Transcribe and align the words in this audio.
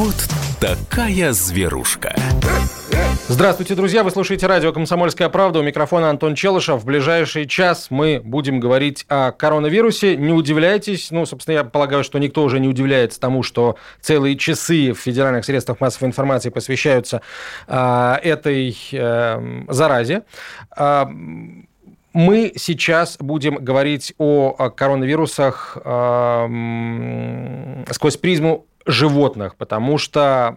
Вот 0.00 0.16
такая 0.60 1.32
зверушка. 1.32 2.14
Здравствуйте, 3.28 3.74
друзья! 3.74 4.02
Вы 4.02 4.10
слушаете 4.10 4.46
радио 4.46 4.72
«Комсомольская 4.72 5.28
правда». 5.28 5.58
У 5.58 5.62
микрофона 5.62 6.08
Антон 6.08 6.34
Челышев. 6.34 6.80
В 6.80 6.86
ближайший 6.86 7.46
час 7.46 7.88
мы 7.90 8.22
будем 8.24 8.60
говорить 8.60 9.04
о 9.10 9.30
коронавирусе. 9.30 10.16
Не 10.16 10.32
удивляйтесь. 10.32 11.10
Ну, 11.10 11.26
собственно, 11.26 11.56
я 11.56 11.64
полагаю, 11.64 12.02
что 12.02 12.18
никто 12.18 12.44
уже 12.44 12.60
не 12.60 12.68
удивляется 12.68 13.20
тому, 13.20 13.42
что 13.42 13.76
целые 14.00 14.38
часы 14.38 14.94
в 14.94 14.98
федеральных 14.98 15.44
средствах 15.44 15.82
массовой 15.82 16.08
информации 16.08 16.48
посвящаются 16.48 17.20
э, 17.68 18.14
этой 18.22 18.74
э, 18.92 19.64
заразе. 19.68 20.22
Э, 20.78 21.04
мы 22.14 22.54
сейчас 22.56 23.18
будем 23.20 23.56
говорить 23.56 24.14
о 24.16 24.70
коронавирусах 24.70 25.76
э, 25.84 27.84
сквозь 27.92 28.16
призму 28.16 28.64
животных, 28.86 29.56
потому 29.56 29.98
что 29.98 30.56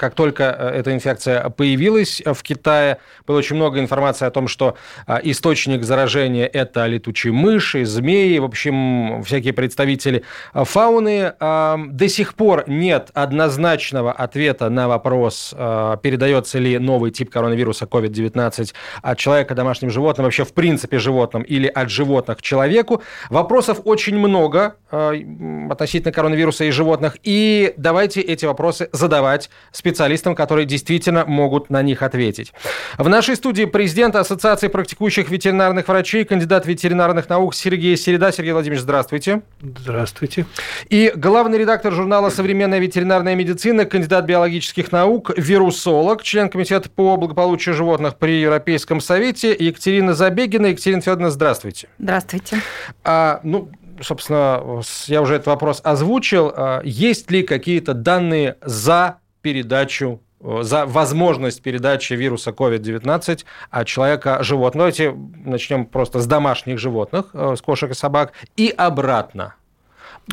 как 0.00 0.14
только 0.14 0.44
э, 0.44 0.78
эта 0.78 0.94
инфекция 0.94 1.50
появилась 1.50 2.22
в 2.24 2.42
Китае, 2.42 2.98
было 3.26 3.36
очень 3.36 3.56
много 3.56 3.78
информации 3.80 4.24
о 4.24 4.30
том, 4.30 4.48
что 4.48 4.76
а, 5.06 5.20
источник 5.22 5.84
заражения– 5.84 6.46
это 6.52 6.86
летучие 6.86 7.34
мыши, 7.34 7.84
змеи, 7.84 8.38
в 8.38 8.44
общем, 8.44 9.22
всякие 9.22 9.52
представители 9.52 10.24
а, 10.54 10.64
фауны. 10.64 11.34
А, 11.38 11.78
до 11.86 12.08
сих 12.08 12.34
пор 12.34 12.64
нет 12.66 13.10
однозначного 13.12 14.10
ответа 14.10 14.70
на 14.70 14.88
вопрос, 14.88 15.54
передается 16.02 16.58
ли 16.58 16.78
новый 16.78 17.10
тип 17.10 17.30
коронавируса 17.30 17.84
COVID-19 17.84 18.72
от 19.02 19.18
человека 19.18 19.54
домашним 19.54 19.90
животным, 19.90 20.24
вообще 20.24 20.44
в 20.44 20.54
принципе 20.54 20.98
животным, 20.98 21.42
или 21.42 21.66
от 21.66 21.90
животных 21.90 22.38
к 22.38 22.42
человеку. 22.42 23.02
Вопросов 23.28 23.80
очень 23.84 24.16
много 24.16 24.76
относительно 24.90 26.12
коронавируса 26.12 26.64
и 26.64 26.70
животных, 26.70 27.18
и 27.22 27.74
давайте 27.76 28.22
эти 28.22 28.46
вопросы 28.46 28.88
задавать 28.92 29.50
специалистам 29.72 29.89
специалистам, 29.90 30.34
которые 30.34 30.66
действительно 30.66 31.24
могут 31.26 31.68
на 31.68 31.82
них 31.82 32.02
ответить. 32.02 32.52
В 32.96 33.08
нашей 33.08 33.34
студии 33.34 33.64
президент 33.64 34.14
Ассоциации 34.14 34.68
практикующих 34.68 35.30
ветеринарных 35.30 35.88
врачей, 35.88 36.24
кандидат 36.24 36.64
ветеринарных 36.66 37.28
наук 37.28 37.54
Сергей 37.54 37.96
Середа. 37.96 38.30
Сергей 38.30 38.52
Владимирович, 38.52 38.82
здравствуйте. 38.82 39.42
Здравствуйте. 39.60 40.46
И 40.88 41.12
главный 41.14 41.58
редактор 41.58 41.92
журнала 41.92 42.30
«Современная 42.30 42.78
ветеринарная 42.78 43.34
медицина», 43.34 43.84
кандидат 43.84 44.24
биологических 44.26 44.92
наук, 44.92 45.32
вирусолог, 45.36 46.22
член 46.22 46.48
комитета 46.48 46.88
по 46.88 47.16
благополучию 47.16 47.74
животных 47.74 48.16
при 48.16 48.40
Европейском 48.40 49.00
совете 49.00 49.56
Екатерина 49.58 50.14
Забегина. 50.14 50.66
Екатерина 50.66 51.00
Федоровна, 51.00 51.30
здравствуйте. 51.30 51.88
Здравствуйте. 51.98 52.58
А, 53.02 53.40
ну, 53.42 53.70
собственно, 54.00 54.82
я 55.06 55.22
уже 55.22 55.34
этот 55.34 55.48
вопрос 55.48 55.80
озвучил. 55.82 56.52
А, 56.54 56.80
есть 56.84 57.30
ли 57.30 57.42
какие-то 57.42 57.94
данные 57.94 58.56
за 58.62 59.19
передачу 59.42 60.20
э, 60.40 60.62
за 60.62 60.86
возможность 60.86 61.62
передачи 61.62 62.14
вируса 62.14 62.50
COVID-19 62.50 63.44
от 63.70 63.86
человека 63.86 64.42
животного. 64.42 64.90
Давайте 64.90 65.16
начнем 65.44 65.86
просто 65.86 66.20
с 66.20 66.26
домашних 66.26 66.78
животных, 66.78 67.30
э, 67.32 67.54
с 67.56 67.60
кошек 67.60 67.90
и 67.90 67.94
собак, 67.94 68.32
и 68.56 68.72
обратно. 68.76 69.54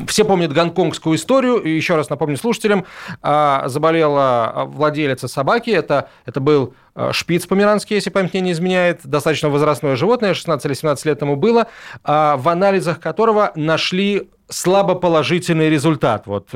Все 0.06 0.24
помнят 0.24 0.52
гонконгскую 0.52 1.16
историю. 1.16 1.56
И 1.58 1.70
еще 1.70 1.96
раз 1.96 2.08
напомню 2.08 2.36
слушателям, 2.36 2.84
а, 3.22 3.68
заболела 3.68 4.64
владелица 4.66 5.28
собаки. 5.28 5.70
Это, 5.70 6.08
это 6.24 6.40
был 6.40 6.74
э, 6.94 7.10
шпиц 7.12 7.46
померанский, 7.46 7.96
если 7.96 8.10
память 8.10 8.34
не 8.34 8.52
изменяет, 8.52 9.00
достаточно 9.04 9.48
возрастное 9.48 9.96
животное, 9.96 10.34
16 10.34 10.66
или 10.66 10.74
17 10.74 11.04
лет 11.06 11.20
ему 11.22 11.36
было, 11.36 11.66
а, 12.04 12.36
в 12.36 12.48
анализах 12.48 13.00
которого 13.00 13.52
нашли 13.56 14.28
слабоположительный 14.48 15.68
результат. 15.68 16.26
Вот 16.26 16.48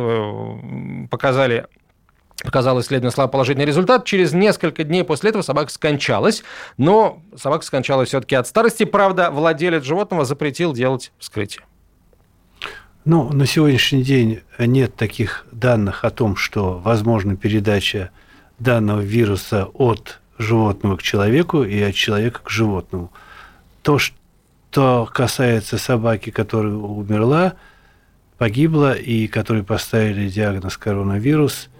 показали 1.11 1.66
показал 2.42 2.80
исследование 2.80 3.12
слабо 3.12 3.30
положительный 3.32 3.64
результат. 3.64 4.04
Через 4.04 4.32
несколько 4.32 4.84
дней 4.84 5.04
после 5.04 5.30
этого 5.30 5.42
собака 5.42 5.70
скончалась, 5.70 6.42
но 6.76 7.20
собака 7.36 7.64
скончалась 7.64 8.08
все-таки 8.08 8.34
от 8.34 8.47
старости. 8.47 8.84
Правда, 8.84 9.30
владелец 9.30 9.84
животного 9.84 10.25
запретил 10.25 10.72
делать 10.72 11.12
вскрытие. 11.19 11.64
Ну, 13.04 13.32
на 13.32 13.47
сегодняшний 13.47 14.02
день 14.04 14.42
нет 14.58 14.94
таких 14.94 15.44
данных 15.50 16.04
о 16.04 16.10
том, 16.10 16.36
что 16.36 16.78
возможна 16.78 17.36
передача 17.36 18.10
данного 18.60 19.00
вируса 19.00 19.66
от 19.75 20.20
животного 20.38 20.97
к 20.97 21.02
человеку 21.02 21.64
и 21.64 21.81
от 21.81 21.94
человека 21.94 22.41
к 22.44 22.50
животному. 22.50 23.10
То, 23.82 23.98
что 23.98 25.08
касается 25.12 25.78
собаки, 25.78 26.31
которая 26.31 26.75
умерла, 26.75 27.54
погибла 28.38 28.92
и 28.92 29.26
которой 29.26 29.64
поставили 29.64 30.28
диагноз 30.28 30.76
коронавирус, 30.76 31.70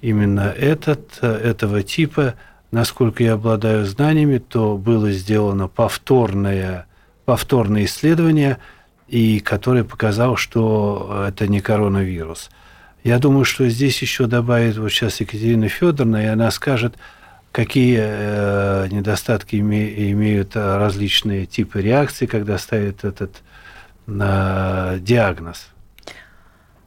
именно 0.00 0.52
этот, 0.56 1.18
э, 1.22 1.26
этого 1.26 1.82
типа. 1.82 2.34
Насколько 2.70 3.22
я 3.22 3.34
обладаю 3.34 3.86
знаниями, 3.86 4.38
то 4.38 4.76
было 4.76 5.10
сделано 5.10 5.68
повторное, 5.68 6.86
повторное 7.24 7.84
исследование, 7.84 8.58
и 9.06 9.40
которое 9.40 9.84
показало, 9.84 10.36
что 10.36 11.24
это 11.28 11.48
не 11.48 11.60
коронавирус. 11.60 12.50
Я 13.04 13.18
думаю, 13.18 13.44
что 13.44 13.68
здесь 13.68 14.02
еще 14.02 14.26
добавит 14.26 14.76
вот 14.76 14.90
сейчас 14.90 15.20
Екатерина 15.20 15.68
Федоровна, 15.68 16.22
и 16.22 16.26
она 16.26 16.50
скажет, 16.50 16.96
какие 17.52 17.98
э, 18.00 18.88
недостатки 18.90 19.56
име, 19.56 20.10
имеют 20.12 20.54
различные 20.54 21.46
типы 21.46 21.80
реакций, 21.80 22.26
когда 22.26 22.58
ставят 22.58 23.04
этот 23.04 23.42
э, 24.06 24.98
диагноз. 25.00 25.68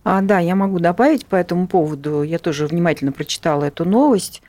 А, 0.03 0.22
да, 0.22 0.39
я 0.39 0.56
могу 0.56 0.79
добавить 0.79 1.25
по 1.25 1.35
этому 1.35 1.67
поводу. 1.67 2.23
Я 2.23 2.39
тоже 2.39 2.66
внимательно 2.67 3.12
прочитала 3.12 3.66
эту 3.66 3.85
новость. 3.85 4.41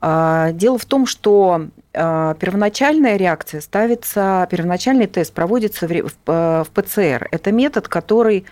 А, 0.00 0.52
дело 0.52 0.78
в 0.78 0.84
том, 0.84 1.06
что 1.06 1.68
а, 1.94 2.34
первоначальная 2.34 3.16
реакция 3.16 3.60
ставится, 3.60 4.46
первоначальный 4.50 5.06
тест 5.06 5.32
проводится 5.32 5.88
в, 5.88 5.92
в, 5.92 6.10
в 6.26 6.68
ПЦР. 6.72 7.28
Это 7.30 7.52
метод, 7.52 7.88
который 7.88 8.44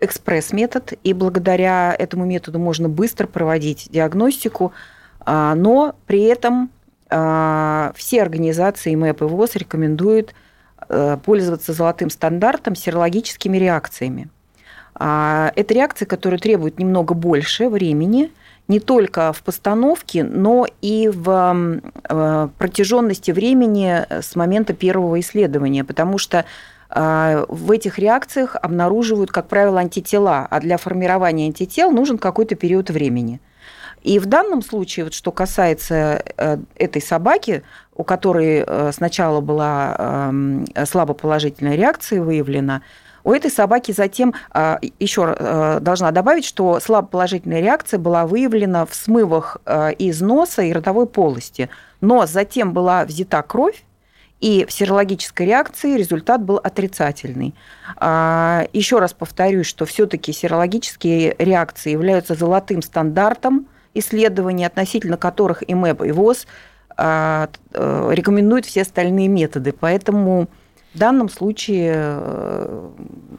экспресс-метод, 0.00 0.94
и 1.02 1.12
благодаря 1.12 1.94
этому 1.98 2.24
методу 2.24 2.58
можно 2.58 2.88
быстро 2.88 3.26
проводить 3.26 3.88
диагностику, 3.90 4.72
а, 5.20 5.54
но 5.54 5.96
при 6.06 6.22
этом 6.22 6.70
а, 7.08 7.92
все 7.96 8.22
организации 8.22 8.94
МЭП 8.94 9.22
и 9.22 9.24
ВОЗ 9.24 9.56
рекомендуют 9.56 10.34
а, 10.78 11.16
пользоваться 11.16 11.72
золотым 11.72 12.10
стандартом 12.10 12.74
серологическими 12.74 13.56
реакциями. 13.56 14.28
А, 14.98 15.52
это 15.56 15.74
реакции, 15.74 16.06
которые 16.06 16.40
требуют 16.40 16.78
немного 16.78 17.14
больше 17.14 17.68
времени, 17.68 18.32
не 18.66 18.80
только 18.80 19.32
в 19.32 19.42
постановке, 19.42 20.24
но 20.24 20.66
и 20.80 21.08
в 21.08 21.90
э, 22.08 22.48
протяженности 22.58 23.30
времени 23.30 24.04
с 24.10 24.34
момента 24.34 24.72
первого 24.72 25.20
исследования, 25.20 25.84
потому 25.84 26.18
что 26.18 26.46
а, 26.88 27.44
в 27.48 27.70
этих 27.70 27.98
реакциях 27.98 28.56
обнаруживают, 28.60 29.30
как 29.30 29.48
правило, 29.48 29.80
антитела, 29.80 30.46
а 30.50 30.60
для 30.60 30.78
формирования 30.78 31.46
антител 31.46 31.90
нужен 31.90 32.18
какой-то 32.18 32.54
период 32.54 32.90
времени. 32.90 33.40
И 34.02 34.18
в 34.18 34.26
данном 34.26 34.62
случае, 34.62 35.04
вот 35.04 35.14
что 35.14 35.30
касается 35.32 36.22
э, 36.36 36.58
этой 36.76 37.02
собаки, 37.02 37.62
у 37.94 38.04
которой 38.04 38.64
э, 38.66 38.90
сначала 38.92 39.40
была 39.40 40.32
слабоположительная 40.84 41.74
реакция 41.76 42.22
выявлена, 42.22 42.82
у 43.26 43.32
этой 43.32 43.50
собаки 43.50 43.90
затем, 43.90 44.34
а, 44.52 44.78
еще 45.00 45.24
а, 45.26 45.80
должна 45.80 46.12
добавить, 46.12 46.44
что 46.44 46.78
слабоположительная 46.78 47.60
реакция 47.60 47.98
была 47.98 48.24
выявлена 48.24 48.86
в 48.86 48.94
смывах 48.94 49.56
а, 49.66 49.88
из 49.88 50.20
носа 50.20 50.62
и 50.62 50.72
ротовой 50.72 51.06
полости, 51.06 51.68
но 52.00 52.24
затем 52.26 52.72
была 52.72 53.04
взята 53.04 53.42
кровь, 53.42 53.82
и 54.40 54.64
в 54.64 54.70
серологической 54.72 55.44
реакции 55.44 55.96
результат 55.96 56.42
был 56.42 56.56
отрицательный. 56.56 57.54
Еще 57.98 58.98
раз 58.98 59.14
повторюсь, 59.14 59.66
что 59.66 59.86
все-таки 59.86 60.30
серологические 60.30 61.34
реакции 61.38 61.90
являются 61.90 62.34
золотым 62.34 62.82
стандартом 62.82 63.66
исследований, 63.94 64.66
относительно 64.66 65.16
которых 65.16 65.62
и 65.62 65.72
и 65.72 66.12
ВОЗ 66.12 66.46
э, 66.98 67.46
рекомендуют 67.72 68.66
все 68.66 68.82
остальные 68.82 69.28
методы. 69.28 69.72
Поэтому 69.72 70.48
в 70.96 70.98
данном 70.98 71.28
случае 71.28 71.92
э, 71.94 72.88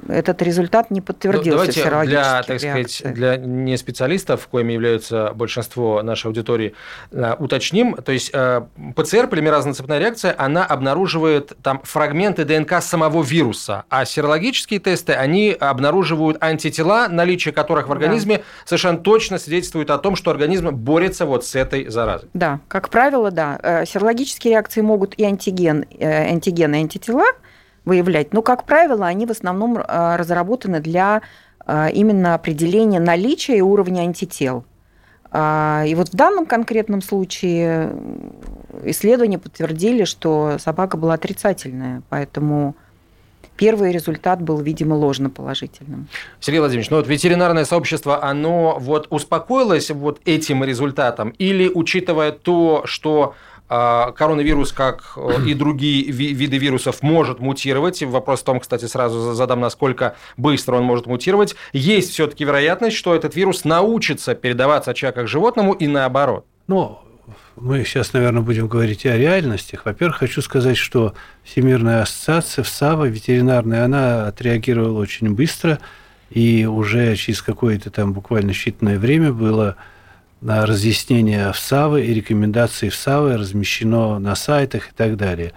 этот 0.10 0.44
результат 0.44 0.92
не 0.92 1.02
подтвердился 1.02 1.50
ну, 1.50 1.90
Давайте 1.90 2.06
для, 2.06 2.44
так 2.44 2.60
сказать, 2.60 3.02
для 3.16 3.38
не 3.38 3.76
специалистов, 3.78 4.48
коими 4.48 4.74
являются 4.74 5.32
большинство 5.34 6.04
нашей 6.04 6.28
аудитории, 6.28 6.76
э, 7.12 7.34
уточним. 7.40 7.96
То 7.96 8.12
есть 8.12 8.30
э, 8.32 8.62
ПЦР, 8.96 9.28
полимеразная 9.28 9.74
цепная 9.74 9.98
реакция, 9.98 10.36
она 10.38 10.66
обнаруживает 10.66 11.54
там 11.64 11.82
фрагменты 11.84 12.46
ДНК 12.46 12.80
самого 12.80 13.24
вируса, 13.24 13.86
а 13.90 14.06
серологические 14.06 14.80
тесты, 14.80 15.14
они 15.14 15.50
обнаруживают 15.60 16.38
антитела, 16.44 17.08
наличие 17.08 17.56
которых 17.56 17.88
в 17.88 17.92
организме 17.92 18.38
да. 18.38 18.44
совершенно 18.66 19.00
точно 19.00 19.40
свидетельствует 19.40 19.90
о 19.90 19.98
том, 19.98 20.16
что 20.16 20.30
организм 20.30 20.70
борется 20.70 21.26
вот 21.26 21.44
с 21.44 21.56
этой 21.56 21.88
заразой. 21.88 22.30
Да, 22.36 22.60
как 22.68 22.90
правило, 22.90 23.32
да. 23.32 23.84
Серологические 23.88 24.52
реакции 24.52 24.82
могут 24.82 25.16
и 25.18 25.24
антиген, 25.24 25.86
антигены, 26.00 26.76
и 26.76 26.80
антитела– 26.82 27.26
выявлять. 27.88 28.34
Но, 28.34 28.42
как 28.42 28.66
правило, 28.66 29.08
они 29.08 29.26
в 29.26 29.32
основном 29.32 29.80
а, 29.80 30.18
разработаны 30.18 30.80
для 30.80 31.22
именно 31.94 32.34
определение 32.34 33.02
наличия 33.02 33.58
и 33.58 33.62
уровня 33.62 34.00
антител. 34.00 34.64
И 35.34 35.94
вот 35.98 36.08
в 36.08 36.16
данном 36.16 36.46
конкретном 36.46 37.02
случае 37.02 37.94
исследования 38.86 39.38
подтвердили, 39.38 40.06
что 40.06 40.56
собака 40.60 40.96
была 40.96 41.16
отрицательная, 41.16 42.04
поэтому 42.08 42.74
первый 43.58 43.92
результат 43.92 44.42
был, 44.42 44.62
видимо, 44.62 44.94
ложно 44.94 45.30
положительным. 45.30 46.08
Сергей 46.40 46.60
Владимирович, 46.60 46.90
ну 46.90 46.98
вот 46.98 47.08
ветеринарное 47.08 47.66
сообщество, 47.66 48.24
оно 48.24 48.78
вот 48.80 49.08
успокоилось 49.10 49.90
вот 49.92 50.22
этим 50.26 50.64
результатом 50.64 51.32
или 51.32 51.68
учитывая 51.68 52.32
то, 52.32 52.84
что 52.86 53.34
а, 53.34 53.34
коронавирус, 53.68 54.72
как 54.72 55.14
э, 55.18 55.46
и 55.48 55.54
другие 55.54 56.10
виды 56.12 56.58
вирусов, 56.58 57.02
может 57.02 57.40
мутировать. 57.40 58.02
Вопрос 58.04 58.42
в 58.42 58.44
том, 58.44 58.60
кстати, 58.60 58.86
сразу 58.86 59.34
задам, 59.34 59.60
насколько 59.60 60.16
быстро 60.38 60.78
он 60.78 60.84
может 60.84 61.06
мутировать. 61.06 61.56
Есть 61.74 62.12
все-таки 62.12 62.46
вероятность, 62.46 62.96
что 62.96 63.14
этот 63.14 63.36
вирус 63.36 63.66
научится 63.66 64.36
передаваться 64.36 64.92
от 64.92 64.98
человека 64.98 65.24
к 65.24 65.28
животному 65.28 65.74
и 65.74 65.88
наоборот. 65.88 66.46
Ну, 66.68 67.00
мы 67.56 67.84
сейчас, 67.84 68.14
наверное, 68.14 68.42
будем 68.42 68.68
говорить 68.68 69.06
о 69.06 69.18
реальностях. 69.18 69.86
Во-первых, 69.86 70.18
хочу 70.18 70.42
сказать, 70.42 70.78
что 70.78 71.14
Всемирная 71.44 72.04
ассоциация 72.04 72.64
ВСАВА 72.64 73.06
ветеринарная, 73.06 73.86
она 73.86 74.28
отреагировала 74.28 75.00
очень 75.00 75.34
быстро, 75.34 75.80
и 76.30 76.66
уже 76.66 77.16
через 77.16 77.42
какое-то 77.42 77.90
там 77.90 78.14
буквально 78.14 78.52
считанное 78.52 78.98
время 78.98 79.34
было 79.34 79.76
разъяснение 80.42 81.52
ФСАВы 81.52 82.06
и 82.06 82.14
рекомендации 82.14 82.90
ФСАВы 82.90 83.38
размещено 83.38 84.20
на 84.20 84.36
сайтах 84.36 84.90
и 84.90 84.94
так 84.96 85.18
далее. 85.18 85.54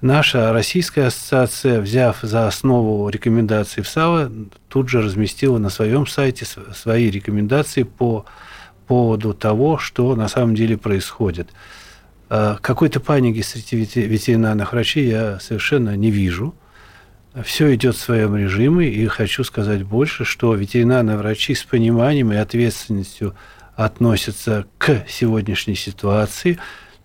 Наша 0.00 0.52
российская 0.52 1.06
ассоциация, 1.06 1.80
взяв 1.80 2.18
за 2.22 2.46
основу 2.46 3.08
рекомендации 3.08 3.82
ФСАВы, 3.82 4.48
тут 4.68 4.88
же 4.88 5.02
разместила 5.02 5.58
на 5.58 5.70
своем 5.70 6.06
сайте 6.06 6.46
свои 6.74 7.10
рекомендации 7.10 7.82
по 7.82 8.24
поводу 8.86 9.34
того, 9.34 9.78
что 9.78 10.14
на 10.14 10.28
самом 10.28 10.54
деле 10.54 10.76
происходит. 10.78 11.48
А, 12.30 12.58
какой-то 12.60 13.00
паники 13.00 13.40
среди 13.40 13.76
ветеринарных 13.76 14.72
врачей 14.72 15.08
я 15.08 15.40
совершенно 15.40 15.96
не 15.96 16.10
вижу. 16.10 16.54
Все 17.44 17.74
идет 17.74 17.96
в 17.96 18.00
своем 18.00 18.36
режиме, 18.36 18.88
и 18.88 19.06
хочу 19.06 19.44
сказать 19.44 19.82
больше, 19.82 20.24
что 20.24 20.54
ветеринарные 20.54 21.16
врачи 21.16 21.54
с 21.54 21.64
пониманием 21.64 22.32
и 22.32 22.36
ответственностью 22.36 23.34
относятся 23.78 24.66
к 24.76 25.04
сегодняшней 25.08 25.76
ситуации 25.76 26.58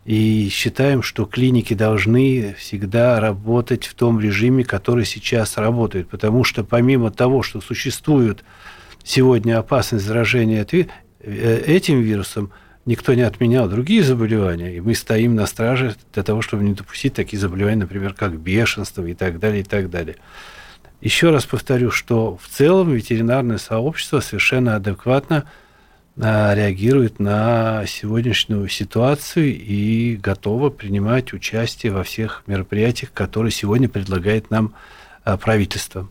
и 0.06 0.50
считаем, 0.52 1.04
что 1.04 1.26
клиники 1.26 1.74
должны 1.74 2.56
всегда 2.58 3.20
работать 3.20 3.86
в 3.86 3.94
том 3.94 4.20
режиме, 4.20 4.64
который 4.64 5.06
сейчас 5.06 5.58
работает. 5.58 6.10
Потому 6.10 6.44
что 6.44 6.64
помимо 6.64 7.12
того, 7.12 7.44
что 7.44 7.62
существует 7.62 8.44
сегодня 9.04 9.60
опасность 9.60 10.04
заражения 10.04 10.66
Э, 11.24 11.64
этим 11.66 12.02
вирусом 12.02 12.52
никто 12.86 13.14
не 13.14 13.22
отменял 13.22 13.70
другие 13.70 14.04
заболевания, 14.04 14.76
и 14.76 14.82
мы 14.82 14.94
стоим 14.94 15.36
на 15.36 15.46
страже 15.46 15.96
для 16.14 16.24
того, 16.24 16.42
чтобы 16.42 16.64
не 16.64 16.74
допустить 16.74 17.14
такие 17.14 17.40
заболевания, 17.40 17.82
например, 17.82 18.14
как 18.14 18.38
бешенство 18.38 19.06
и 19.06 19.14
так 19.14 19.40
далее, 19.40 19.62
и 19.62 19.64
так 19.64 19.90
далее. 19.90 20.18
Еще 21.02 21.30
раз 21.30 21.46
повторю, 21.46 21.92
что 21.92 22.38
в 22.42 22.48
целом 22.50 22.92
ветеринарное 22.92 23.58
сообщество 23.58 24.20
совершенно 24.20 24.76
адекватно 24.76 25.46
реагирует 26.16 27.20
на 27.20 27.86
сегодняшнюю 27.88 28.68
ситуацию 28.68 29.56
и 29.56 30.16
готово 30.16 30.70
принимать 30.70 31.34
участие 31.34 31.92
во 31.92 32.04
всех 32.04 32.44
мероприятиях, 32.46 33.12
которые 33.14 33.52
сегодня 33.52 33.90
предлагает 33.90 34.52
нам 34.52 34.76
а, 35.24 35.38
правительство. 35.38 36.08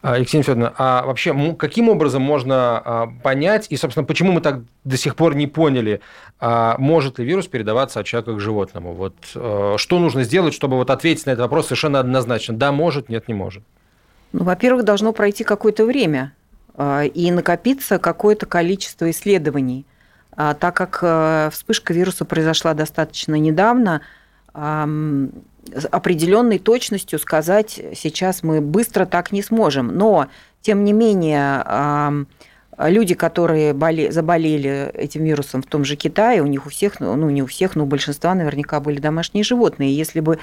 А, 0.00 0.18
Екатерина 0.18 0.44
Федоровна, 0.44 0.74
а 0.76 1.04
вообще 1.04 1.54
каким 1.58 1.88
образом 1.88 2.22
можно 2.22 2.78
а, 2.78 3.06
понять, 3.22 3.66
и, 3.70 3.76
собственно, 3.76 4.04
почему 4.04 4.32
мы 4.32 4.40
так 4.40 4.60
до 4.84 4.96
сих 4.96 5.16
пор 5.16 5.34
не 5.34 5.46
поняли, 5.46 6.00
а, 6.38 6.76
может 6.78 7.18
ли 7.18 7.24
вирус 7.24 7.46
передаваться 7.46 8.00
от 8.00 8.06
человека 8.06 8.34
к 8.34 8.40
животному? 8.40 8.94
Вот 8.94 9.14
что 9.24 9.98
нужно 9.98 10.22
сделать, 10.22 10.54
чтобы 10.54 10.76
вот 10.76 10.90
ответить 10.90 11.26
на 11.26 11.30
этот 11.30 11.42
вопрос 11.42 11.66
совершенно 11.66 12.00
однозначно? 12.00 12.56
Да, 12.56 12.72
может, 12.72 13.08
нет, 13.08 13.26
не 13.28 13.34
может. 13.34 13.64
Ну, 14.32 14.44
во-первых, 14.44 14.84
должно 14.84 15.12
пройти 15.12 15.42
какое-то 15.42 15.84
время 15.84 16.32
и 17.14 17.30
накопиться 17.32 17.98
какое-то 17.98 18.46
количество 18.46 19.10
исследований. 19.10 19.84
Так 20.36 20.76
как 20.76 21.52
вспышка 21.52 21.92
вируса 21.92 22.24
произошла 22.24 22.74
достаточно 22.74 23.34
недавно, 23.34 24.02
определенной 24.52 26.58
точностью 26.58 27.18
сказать 27.18 27.80
сейчас 27.94 28.44
мы 28.44 28.60
быстро 28.60 29.06
так 29.06 29.32
не 29.32 29.42
сможем. 29.42 29.96
Но, 29.96 30.28
тем 30.60 30.84
не 30.84 30.92
менее, 30.92 32.26
люди, 32.78 33.14
которые 33.14 33.74
боли, 33.74 34.10
заболели 34.10 34.90
этим 34.94 35.24
вирусом 35.24 35.62
в 35.62 35.66
том 35.66 35.84
же 35.84 35.96
Китае, 35.96 36.42
у 36.42 36.46
них 36.46 36.66
у 36.66 36.70
всех, 36.70 37.00
ну 37.00 37.28
не 37.28 37.42
у 37.42 37.46
всех, 37.46 37.74
но 37.74 37.82
у 37.82 37.86
большинства 37.86 38.34
наверняка 38.34 38.78
были 38.78 39.00
домашние 39.00 39.42
животные. 39.42 39.92
Если 39.92 40.20
бы 40.20 40.34
а, 40.34 40.38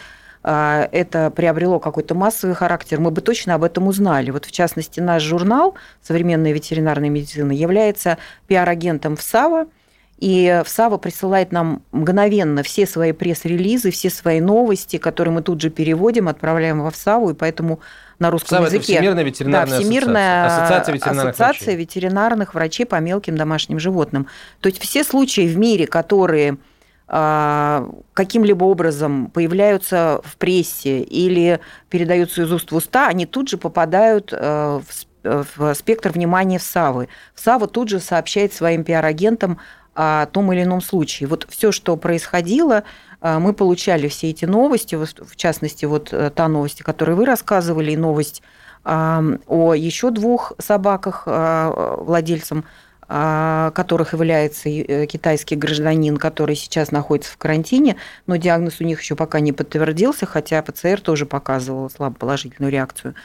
это 0.46 1.32
приобрело 1.32 1.80
какой-то 1.80 2.14
массовый 2.14 2.56
характер, 2.56 3.00
мы 3.00 3.10
бы 3.10 3.22
точно 3.22 3.56
об 3.56 3.64
этом 3.64 3.88
узнали. 3.88 4.30
Вот 4.30 4.46
в 4.46 4.52
частности, 4.52 5.00
наш 5.00 5.24
журнал 5.24 5.74
«Современная 6.04 6.52
ветеринарная 6.52 7.10
медицина» 7.10 7.52
является 7.52 8.20
пиар-агентом 8.48 9.16
ФСАВА, 9.16 9.66
и 10.20 10.62
ВСАВА 10.64 10.98
присылает 10.98 11.52
нам 11.52 11.82
мгновенно 11.92 12.64
все 12.64 12.86
свои 12.86 13.12
пресс-релизы, 13.12 13.92
все 13.92 14.10
свои 14.10 14.40
новости, 14.40 14.98
которые 14.98 15.34
мы 15.34 15.42
тут 15.42 15.62
же 15.62 15.70
переводим, 15.70 16.30
отправляем 16.30 16.82
во 16.82 16.92
ВСАВу, 16.92 17.32
и 17.32 17.34
поэтому 17.34 17.80
на 18.20 18.30
русском 18.30 18.60
ВСАВА 18.60 18.66
языке. 18.68 18.94
Это 18.94 19.02
Всемирная 19.02 19.24
ветеринарная 19.24 19.78
да, 19.78 19.84
Всемирная 19.84 20.46
ассоциация, 20.46 20.94
ветеринарных, 20.94 21.30
ассоциация 21.34 21.66
врачей. 21.66 21.76
ветеринарных 21.76 22.54
врачей 22.54 22.86
по 22.86 23.00
мелким 23.00 23.36
домашним 23.36 23.80
животным. 23.80 24.28
То 24.62 24.70
есть 24.70 24.82
все 24.82 25.04
случаи 25.04 25.48
в 25.48 25.58
мире, 25.58 25.86
которые 25.86 26.54
а, 26.54 26.58
каким-либо 27.08 28.64
образом 28.64 29.28
появляются 29.28 30.22
в 30.24 30.38
прессе 30.38 31.02
или 31.02 31.60
передаются 31.90 32.44
из 32.44 32.52
уст 32.52 32.72
в 32.72 32.76
уста, 32.76 33.08
они 33.08 33.26
тут 33.28 33.50
же 33.50 33.58
попадают 33.58 34.34
э, 34.34 34.82
в 35.24 35.74
спектр 35.76 36.12
внимания 36.12 36.58
ВСАВы. 36.58 37.08
ВСАВа 37.36 37.68
тут 37.68 37.90
же 37.90 38.00
сообщает 38.00 38.54
своим 38.54 38.84
пиар-агентам 38.84 39.60
о 39.94 40.26
том 40.26 40.52
или 40.52 40.64
ином 40.64 40.82
случае. 40.82 41.30
Вот 41.30 41.46
все, 41.50 41.72
что 41.72 41.96
происходило, 41.96 42.84
э, 43.22 43.38
мы 43.38 43.54
получали 43.54 44.08
все 44.08 44.32
эти 44.32 44.46
новости, 44.46 44.96
в 44.96 45.36
частности, 45.36 45.86
вот 45.86 46.12
э, 46.12 46.32
та 46.32 46.48
новость, 46.48 46.82
которую 46.82 47.18
вы 47.18 47.26
рассказывали, 47.26 47.92
и 47.92 47.98
новость 47.98 48.42
о 48.88 49.74
еще 49.74 50.12
двух 50.12 50.54
собаках, 50.60 51.24
владельцам 51.26 52.66
которых 53.08 54.14
является 54.14 54.70
китайский 55.06 55.56
гражданин, 55.56 56.18
который 56.18 56.56
сейчас 56.56 56.92
находится 56.92 57.32
в 57.32 57.38
карантине, 57.38 57.98
но 58.28 58.36
диагноз 58.36 58.82
у 58.82 58.84
них 58.84 59.02
еще 59.02 59.16
пока 59.16 59.40
не 59.40 59.54
подтвердился, 59.54 60.26
хотя 60.26 60.62
ПЦР 60.62 61.02
тоже 61.02 61.26
показывал 61.26 61.90
слабо 61.90 62.16
положительную 62.16 62.72
реакцию. 62.72 63.16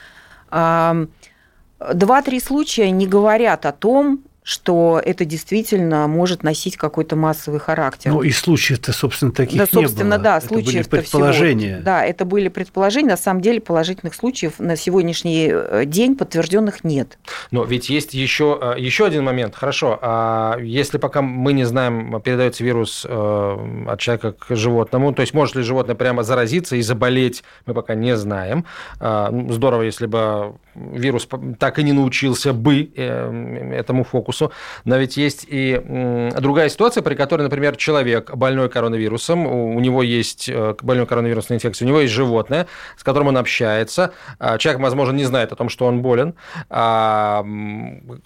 Два-три 0.51 2.41
случая 2.41 2.91
не 2.91 3.07
говорят 3.07 3.65
о 3.65 3.73
том, 3.73 4.23
что 4.50 5.00
это 5.04 5.25
действительно 5.25 6.09
может 6.09 6.42
носить 6.42 6.76
какой-то 6.76 7.14
массовый 7.14 7.61
характер. 7.61 8.11
Ну 8.11 8.23
и 8.23 8.33
случаев-то, 8.33 8.92
собственно, 8.92 9.30
таких 9.30 9.59
да, 9.59 9.64
не 9.64 9.71
собственно, 9.71 10.16
было. 10.16 10.25
да, 10.25 10.38
это 10.38 10.49
случаев 10.49 10.88
были 10.88 11.00
предположения. 11.02 11.75
Всего, 11.75 11.85
да, 11.85 12.04
это 12.04 12.25
были 12.25 12.49
предположения. 12.49 13.11
На 13.11 13.16
самом 13.16 13.42
деле 13.42 13.61
положительных 13.61 14.12
случаев 14.12 14.54
на 14.59 14.75
сегодняшний 14.75 15.50
э, 15.52 15.85
день 15.87 16.16
подтвержденных 16.16 16.83
нет. 16.83 17.16
Но 17.52 17.62
ведь 17.62 17.90
есть 17.90 18.12
еще, 18.12 18.59
э, 18.61 18.80
еще 18.80 19.07
один 19.07 19.23
момент. 19.23 19.54
Хорошо, 19.54 19.97
а 20.02 20.59
если 20.59 20.99
пока 20.99 21.23
мы 21.23 21.52
не 21.52 21.62
знаем, 21.62 22.21
передается 22.21 22.64
вирус 22.64 23.07
э, 23.09 23.85
от 23.87 24.00
человека 24.00 24.33
к 24.33 24.57
животному, 24.57 25.12
то 25.12 25.21
есть 25.21 25.33
может 25.33 25.54
ли 25.54 25.62
животное 25.62 25.95
прямо 25.95 26.25
заразиться 26.25 26.75
и 26.75 26.83
заболеть, 26.83 27.45
мы 27.66 27.75
пока 27.75 27.95
не 27.95 28.16
знаем. 28.16 28.64
А, 28.99 29.33
здорово, 29.50 29.83
если 29.83 30.07
бы 30.07 30.54
вирус 30.75 31.28
так 31.61 31.78
и 31.78 31.85
не 31.85 31.92
научился 31.92 32.52
бы 32.52 32.90
этому 32.97 34.02
фокусу 34.02 34.40
вирусу, 34.41 34.53
но 34.85 34.97
ведь 34.97 35.17
есть 35.17 35.47
и 35.49 36.31
другая 36.39 36.69
ситуация, 36.69 37.03
при 37.03 37.15
которой, 37.15 37.43
например, 37.43 37.77
человек 37.77 38.35
больной 38.35 38.69
коронавирусом, 38.69 39.47
у 39.47 39.79
него 39.81 40.03
есть 40.03 40.49
э, 40.49 40.75
больной 40.83 41.07
коронавирусной 41.07 41.57
инфекцией, 41.57 41.87
у 41.87 41.91
него 41.91 42.01
есть 42.01 42.13
животное, 42.13 42.67
с 42.97 43.05
которым 43.05 43.29
он 43.29 43.37
общается, 43.37 44.13
а 44.39 44.59
человек, 44.59 44.81
возможно, 44.83 45.13
не 45.13 45.25
знает 45.25 45.53
о 45.53 45.57
том, 45.57 45.69
что 45.69 45.87
он 45.87 46.01
болен, 46.03 46.35
а, 46.69 47.45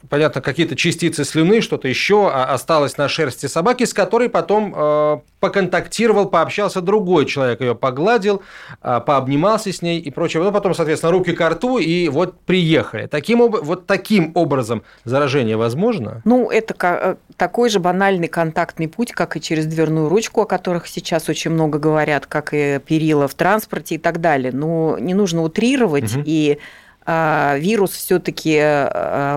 понятно, 0.09 0.41
какие-то 0.41 0.77
частицы 0.77 1.25
слюны, 1.25 1.61
что-то 1.61 1.89
еще 1.89 2.31
а, 2.33 2.53
осталось 2.55 2.97
на 2.97 3.09
шерсти 3.09 3.47
собаки, 3.47 3.85
с 3.85 3.95
которой 3.95 4.29
потом 4.29 4.75
э, 4.77 5.19
поконтактировал, 5.45 6.25
пообщался 6.25 6.81
другой 6.81 7.27
человек, 7.27 7.61
ее 7.61 7.75
погладил, 7.75 8.43
пообнимался 8.81 9.71
с 9.75 9.83
ней 9.83 10.01
и 10.01 10.11
прочее. 10.11 10.43
Ну, 10.43 10.51
потом, 10.53 10.73
соответственно, 10.75 11.13
руки 11.13 11.33
к 11.33 11.51
рту, 11.51 11.77
и 11.77 12.09
вот 12.09 12.41
приехали. 12.47 13.07
Таким, 13.07 13.51
вот 13.51 13.87
таким 13.87 14.33
образом 14.35 14.85
заражение 15.05 15.59
возможно? 15.59 16.23
Ну, 16.25 16.51
это 16.51 16.75
э, 16.81 17.17
такой 17.37 17.69
же 17.69 17.79
банальный 17.79 18.29
контактный 18.29 18.89
путь, 18.89 19.13
как 19.13 19.37
и 19.37 19.41
через 19.41 19.67
дверную 19.67 20.09
ручку, 20.09 20.41
о 20.41 20.47
которых 20.47 20.87
сейчас 20.87 21.29
очень 21.29 21.51
много 21.51 21.79
говорят, 21.79 22.25
как 22.25 22.55
и 22.55 22.79
перила 22.79 23.29
в 23.29 23.35
транспорте 23.35 23.97
и 23.97 23.99
так 23.99 24.23
далее. 24.23 24.51
Но 24.51 24.97
не 24.99 25.13
нужно 25.13 25.43
утрировать 25.43 26.17
угу. 26.17 26.23
и 26.25 26.59
вирус 27.07 27.91
все-таки, 27.91 28.59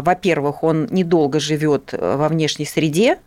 во-первых, 0.02 0.64
он 0.64 0.88
недолго 0.90 1.42
живет 1.42 1.92
во 1.92 2.30
внешней 2.30 2.64
среде, 2.64 3.18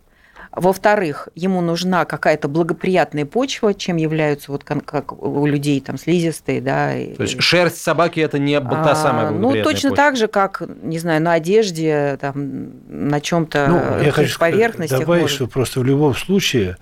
во-вторых, 0.53 1.29
ему 1.33 1.61
нужна 1.61 2.05
какая-то 2.05 2.47
благоприятная 2.47 3.25
почва, 3.25 3.73
чем 3.73 3.95
являются 3.95 4.51
вот 4.51 4.63
как 4.63 5.13
у 5.21 5.45
людей 5.45 5.79
там 5.79 5.97
слизистые, 5.97 6.59
да. 6.59 6.91
То 7.15 7.23
есть 7.23 7.41
шерсть 7.41 7.81
собаки 7.81 8.19
это 8.19 8.37
не 8.37 8.59
та 8.59 8.95
самая 8.95 9.27
а, 9.27 9.31
Ну 9.31 9.51
точно 9.63 9.91
почва. 9.91 9.95
так 9.95 10.17
же, 10.17 10.27
как 10.27 10.61
не 10.83 10.99
знаю, 10.99 11.21
на 11.21 11.33
одежде, 11.33 12.17
там 12.19 12.71
на 12.89 13.21
чем-то 13.21 13.67
ну, 13.67 14.03
я 14.03 14.11
хочу 14.11 14.37
поверхностях. 14.37 14.99
Добавить, 14.99 15.23
может... 15.23 15.35
что 15.35 15.47
просто 15.47 15.79
в 15.79 15.85
любом 15.85 16.15
случае 16.15 16.77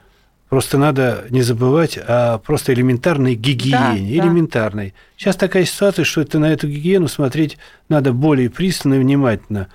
Просто 0.50 0.80
надо 0.80 1.26
не 1.30 1.44
забывать 1.44 1.96
о 1.96 2.40
просто 2.40 2.74
элементарной 2.74 3.36
гигиене. 3.36 3.78
Да, 3.78 3.96
элементарной. 3.96 4.90
Да. 4.90 4.96
Сейчас 5.16 5.36
такая 5.36 5.64
ситуация, 5.64 6.04
что 6.06 6.22
это 6.22 6.40
на 6.40 6.52
эту 6.52 6.68
гигиену 6.68 7.08
смотреть 7.08 7.60
надо 7.88 8.14
более 8.14 8.50
пристально 8.50 8.96
и 8.96 9.00
внимательно. 9.00 9.68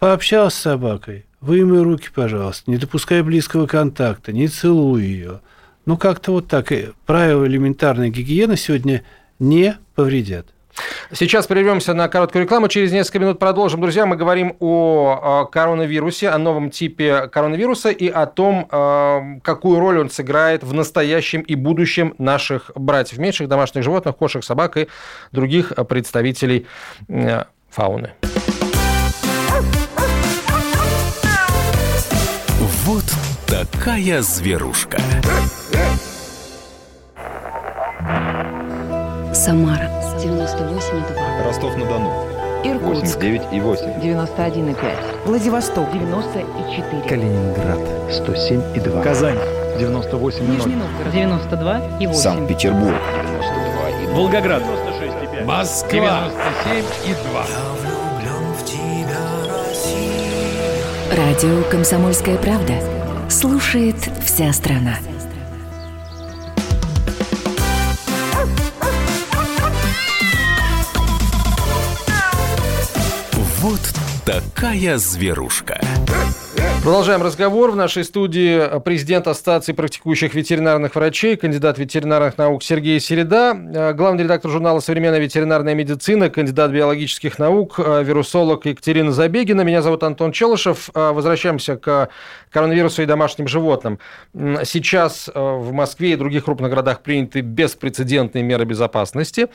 Пообщался 0.00 0.56
с 0.56 0.60
собакой, 0.60 1.26
Вымой 1.40 1.82
руки, 1.82 2.08
пожалуйста, 2.12 2.70
не 2.70 2.78
допускай 2.78 3.22
близкого 3.22 3.66
контакта, 3.66 4.32
не 4.32 4.48
целуй 4.48 5.02
ее. 5.02 5.40
Ну, 5.86 5.96
как-то 5.96 6.32
вот 6.32 6.48
так. 6.48 6.72
Правила 7.06 7.46
элементарной 7.46 8.10
гигиены 8.10 8.56
сегодня 8.56 9.04
не 9.38 9.78
повредят. 9.94 10.46
Сейчас 11.12 11.46
прервемся 11.46 11.94
на 11.94 12.08
короткую 12.08 12.44
рекламу. 12.44 12.68
Через 12.68 12.92
несколько 12.92 13.20
минут 13.20 13.38
продолжим. 13.38 13.80
Друзья, 13.80 14.04
мы 14.04 14.16
говорим 14.16 14.56
о 14.60 15.46
коронавирусе, 15.50 16.28
о 16.28 16.38
новом 16.38 16.70
типе 16.70 17.28
коронавируса 17.28 17.90
и 17.90 18.08
о 18.08 18.26
том, 18.26 18.68
э, 18.70 19.40
какую 19.42 19.80
роль 19.80 19.98
он 19.98 20.10
сыграет 20.10 20.62
в 20.62 20.74
настоящем 20.74 21.40
и 21.40 21.54
будущем 21.54 22.14
наших 22.18 22.70
братьев 22.74 23.18
меньших, 23.18 23.48
домашних 23.48 23.82
животных, 23.82 24.16
кошек, 24.16 24.44
собак 24.44 24.76
и 24.76 24.88
других 25.32 25.72
представителей 25.88 26.66
э, 27.08 27.44
фауны. 27.70 28.12
Вот 32.88 33.04
такая 33.46 34.22
зверушка. 34.22 34.96
Самара 39.34 39.90
98,2. 40.16 41.44
Ростов-на-Дону. 41.44 42.10
Иркутск 42.64 43.18
89,8. 43.18 44.00
91,5. 44.00 44.76
Владивосток 45.26 45.92
94. 45.92 47.02
Калининград 47.06 47.78
107,2. 48.08 49.02
Казань 49.02 49.36
98,0. 49.78 50.50
Нижний 50.50 50.76
Новгород 50.76 51.14
92,8. 51.14 52.14
Санкт-Петербург 52.14 52.96
92,2. 52.96 54.14
Волгоград 54.14 54.62
96,5. 54.62 55.44
Москва 55.44 56.30
97,2. 56.64 57.77
Радио 61.18 61.64
«Комсомольская 61.64 62.36
правда» 62.36 62.74
слушает 63.28 63.96
вся 64.24 64.52
страна. 64.52 64.98
Вот 73.32 73.80
такая 74.24 74.96
зверушка. 74.98 75.80
Продолжаем 76.88 77.22
разговор. 77.22 77.70
В 77.70 77.76
нашей 77.76 78.02
студии 78.02 78.80
президент 78.80 79.28
Ассоциации 79.28 79.74
практикующих 79.74 80.32
ветеринарных 80.32 80.94
врачей, 80.94 81.36
кандидат 81.36 81.76
ветеринарных 81.76 82.38
наук 82.38 82.62
Сергей 82.62 82.98
Середа, 82.98 83.54
э, 83.54 83.92
главный 83.92 84.24
редактор 84.24 84.50
журнала 84.50 84.80
«Современная 84.80 85.18
ветеринарная 85.18 85.74
медицина», 85.74 86.30
кандидат 86.30 86.70
биологических 86.70 87.38
наук, 87.38 87.74
э, 87.76 88.02
вирусолог 88.04 88.64
Екатерина 88.64 89.12
Забегина. 89.12 89.60
Меня 89.60 89.82
зовут 89.82 90.02
Антон 90.02 90.32
Челышев. 90.32 90.88
Э, 90.94 91.12
возвращаемся 91.12 91.76
к 91.76 92.08
коронавирусу 92.50 93.02
и 93.02 93.04
домашним 93.04 93.48
животным. 93.48 93.98
Сейчас 94.32 95.28
в 95.34 95.70
Москве 95.72 96.12
и 96.12 96.16
других 96.16 96.46
крупных 96.46 96.70
городах 96.70 97.02
приняты 97.02 97.42
беспрецедентные 97.42 98.42
меры 98.42 98.64
безопасности. 98.64 99.48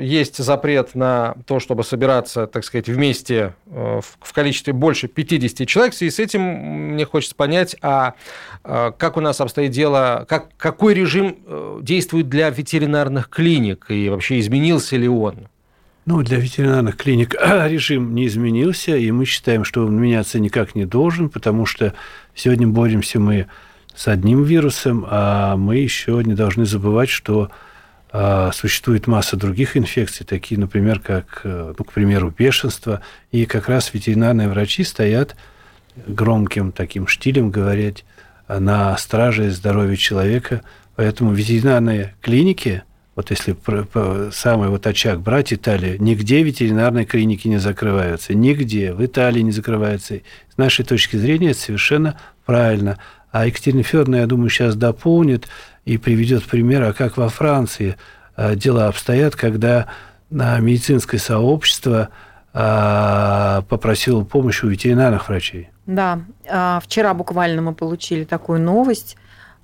Есть 0.00 0.38
запрет 0.38 0.94
на 0.94 1.34
то, 1.46 1.60
чтобы 1.60 1.84
собираться, 1.84 2.46
так 2.46 2.64
сказать, 2.64 2.88
вместе 2.88 3.52
в 3.66 4.32
количестве 4.32 4.72
больше 4.72 5.06
50 5.06 5.68
человек 5.68 5.89
человек. 5.89 5.89
В 5.90 5.94
связи 5.94 6.10
с 6.10 6.18
этим 6.18 6.42
мне 6.94 7.04
хочется 7.04 7.34
понять, 7.34 7.76
а, 7.82 8.14
а 8.64 8.92
как 8.92 9.16
у 9.16 9.20
нас 9.20 9.40
обстоит 9.40 9.70
дело, 9.70 10.26
как, 10.28 10.48
какой 10.56 10.94
режим 10.94 11.36
э, 11.46 11.78
действует 11.82 12.28
для 12.28 12.50
ветеринарных 12.50 13.28
клиник 13.28 13.86
и 13.88 14.08
вообще 14.08 14.40
изменился 14.40 14.96
ли 14.96 15.08
он? 15.08 15.48
Ну, 16.06 16.22
для 16.22 16.38
ветеринарных 16.38 16.96
клиник 16.96 17.34
режим 17.40 18.14
не 18.14 18.26
изменился, 18.26 18.96
и 18.96 19.10
мы 19.10 19.24
считаем, 19.24 19.64
что 19.64 19.84
он 19.84 20.00
меняться 20.00 20.40
никак 20.40 20.74
не 20.74 20.86
должен, 20.86 21.28
потому 21.28 21.66
что 21.66 21.94
сегодня 22.34 22.66
боремся 22.66 23.20
мы 23.20 23.46
с 23.94 24.08
одним 24.08 24.44
вирусом, 24.44 25.06
а 25.08 25.56
мы 25.56 25.76
еще 25.76 26.22
не 26.24 26.34
должны 26.34 26.64
забывать, 26.64 27.10
что 27.10 27.50
а, 28.12 28.50
существует 28.52 29.06
масса 29.06 29.36
других 29.36 29.76
инфекций, 29.76 30.26
такие, 30.26 30.58
например, 30.58 30.98
как, 30.98 31.42
э, 31.44 31.74
ну, 31.78 31.84
к 31.84 31.92
примеру, 31.92 32.34
бешенство, 32.36 33.02
и 33.30 33.46
как 33.46 33.68
раз 33.68 33.94
ветеринарные 33.94 34.48
врачи 34.48 34.82
стоят 34.82 35.36
громким 36.06 36.72
таким 36.72 37.06
штилем 37.06 37.50
говорить 37.50 38.04
на 38.48 38.96
страже 38.96 39.50
здоровья 39.50 39.96
человека. 39.96 40.62
Поэтому 40.96 41.32
ветеринарные 41.32 42.14
клиники, 42.20 42.82
вот 43.16 43.30
если 43.30 43.56
самый 44.32 44.68
вот 44.68 44.86
очаг 44.86 45.20
брать 45.20 45.52
Италию, 45.52 46.00
нигде 46.02 46.42
ветеринарные 46.42 47.04
клиники 47.04 47.48
не 47.48 47.58
закрываются, 47.58 48.34
нигде, 48.34 48.92
в 48.92 49.04
Италии 49.04 49.40
не 49.40 49.52
закрываются. 49.52 50.20
С 50.52 50.58
нашей 50.58 50.84
точки 50.84 51.16
зрения 51.16 51.50
это 51.50 51.60
совершенно 51.60 52.18
правильно. 52.44 52.98
А 53.30 53.46
Екатерина 53.46 53.82
Федоровна, 53.82 54.16
я 54.16 54.26
думаю, 54.26 54.50
сейчас 54.50 54.74
дополнит 54.74 55.48
и 55.84 55.98
приведет 55.98 56.44
пример, 56.44 56.82
а 56.82 56.92
как 56.92 57.16
во 57.16 57.28
Франции 57.28 57.96
а, 58.36 58.56
дела 58.56 58.88
обстоят, 58.88 59.36
когда 59.36 59.86
медицинское 60.30 61.18
сообщество 61.18 62.10
а, 62.52 63.62
попросило 63.68 64.24
помощи 64.24 64.64
у 64.64 64.68
ветеринарных 64.68 65.28
врачей. 65.28 65.70
Да, 65.86 66.20
а, 66.48 66.80
вчера 66.80 67.14
буквально 67.14 67.62
мы 67.62 67.74
получили 67.74 68.24
такую 68.24 68.60
новость 68.60 69.16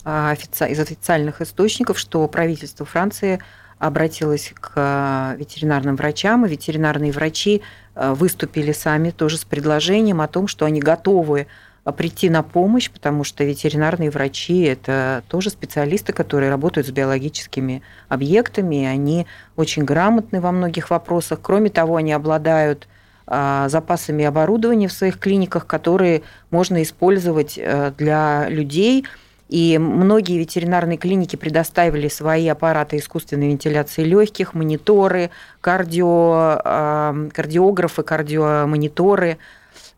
а, 0.04 0.34
из 0.34 0.80
официальных 0.80 1.40
источников, 1.40 1.98
что 1.98 2.26
правительство 2.28 2.86
Франции 2.86 3.40
обратилось 3.78 4.52
к 4.54 4.72
а, 4.76 5.34
ветеринарным 5.36 5.96
врачам, 5.96 6.46
и 6.46 6.48
ветеринарные 6.48 7.12
врачи 7.12 7.62
выступили 7.94 8.72
сами 8.72 9.10
тоже 9.10 9.38
с 9.38 9.44
предложением 9.44 10.20
о 10.20 10.28
том, 10.28 10.48
что 10.48 10.66
они 10.66 10.80
готовы 10.80 11.46
прийти 11.92 12.30
на 12.30 12.42
помощь, 12.42 12.90
потому 12.90 13.24
что 13.24 13.44
ветеринарные 13.44 14.10
врачи– 14.10 14.62
это 14.62 15.22
тоже 15.28 15.50
специалисты, 15.50 16.12
которые 16.12 16.50
работают 16.50 16.86
с 16.86 16.90
биологическими 16.90 17.82
объектами, 18.08 18.82
и 18.82 18.86
они 18.86 19.26
очень 19.56 19.84
грамотны 19.84 20.40
во 20.40 20.52
многих 20.52 20.90
вопросах. 20.90 21.40
Кроме 21.42 21.70
того, 21.70 21.96
они 21.96 22.12
обладают 22.12 22.88
а, 23.28 23.68
запасами 23.68 24.24
оборудования 24.24 24.88
в 24.88 24.92
своих 24.92 25.18
клиниках, 25.18 25.66
которые 25.66 26.22
можно 26.50 26.82
использовать 26.82 27.58
э, 27.58 27.92
для 27.98 28.48
людей. 28.48 29.04
И 29.48 29.78
многие 29.78 30.38
ветеринарные 30.38 30.98
клиники 30.98 31.36
предоставили 31.36 32.08
свои 32.08 32.48
аппараты 32.48 32.98
искусственной 32.98 33.48
вентиляции 33.48 34.02
легких, 34.02 34.54
мониторы, 34.54 35.30
кардио, 35.60 36.60
а, 36.64 37.28
кардиографы, 37.32 38.02
кардиомониторы, 38.02 39.38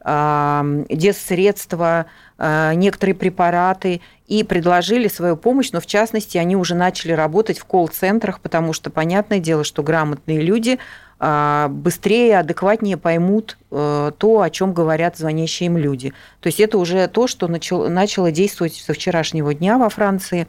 а, 0.00 0.64
средства, 1.12 2.06
некоторые 2.38 3.16
препараты 3.16 4.00
и 4.28 4.44
предложили 4.44 5.08
свою 5.08 5.36
помощь, 5.36 5.72
но 5.72 5.80
в 5.80 5.86
частности 5.86 6.38
они 6.38 6.54
уже 6.54 6.76
начали 6.76 7.10
работать 7.10 7.58
в 7.58 7.64
колл-центрах, 7.64 8.40
потому 8.40 8.72
что 8.72 8.90
понятное 8.90 9.40
дело, 9.40 9.64
что 9.64 9.82
грамотные 9.82 10.40
люди 10.40 10.78
а, 11.20 11.68
быстрее, 11.68 12.38
адекватнее 12.38 12.96
поймут 12.96 13.58
э, 13.72 14.12
то, 14.16 14.40
о 14.40 14.50
чем 14.50 14.72
говорят 14.72 15.16
звонящие 15.16 15.66
им 15.66 15.76
люди. 15.76 16.12
То 16.40 16.46
есть 16.46 16.60
это 16.60 16.78
уже 16.78 17.08
то, 17.08 17.26
что 17.26 17.48
начало 17.48 18.30
действовать 18.30 18.74
со 18.74 18.92
вчерашнего 18.92 19.52
дня 19.52 19.78
во 19.78 19.88
Франции. 19.88 20.46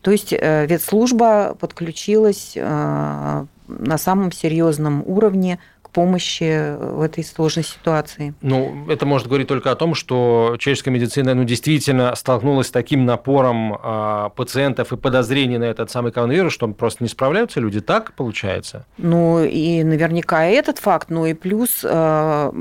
То 0.00 0.10
есть 0.10 0.32
э, 0.32 0.66
ветслужба 0.66 1.56
подключилась 1.60 2.54
э, 2.56 3.44
на 3.68 3.98
самом 3.98 4.32
серьезном 4.32 5.04
уровне 5.06 5.60
помощи 5.92 6.76
в 6.78 7.02
этой 7.02 7.24
сложной 7.24 7.64
ситуации. 7.64 8.34
Ну, 8.40 8.86
это 8.88 9.06
может 9.06 9.26
говорить 9.26 9.48
только 9.48 9.70
о 9.70 9.76
том, 9.76 9.94
что 9.94 10.56
человеческая 10.58 10.90
медицина 10.90 11.34
ну, 11.34 11.44
действительно 11.44 12.14
столкнулась 12.14 12.68
с 12.68 12.70
таким 12.70 13.04
напором 13.04 13.74
э, 13.74 14.30
пациентов 14.36 14.92
и 14.92 14.96
подозрений 14.96 15.58
на 15.58 15.64
этот 15.64 15.90
самый 15.90 16.12
коронавирус, 16.12 16.52
что 16.52 16.68
просто 16.68 17.04
не 17.04 17.08
справляются 17.08 17.60
люди. 17.60 17.80
Так 17.80 18.12
получается? 18.12 18.86
Ну, 18.98 19.42
и 19.42 19.82
наверняка 19.82 20.44
этот 20.44 20.78
факт, 20.78 21.10
ну 21.10 21.26
и 21.26 21.34
плюс, 21.34 21.80
э, 21.82 22.52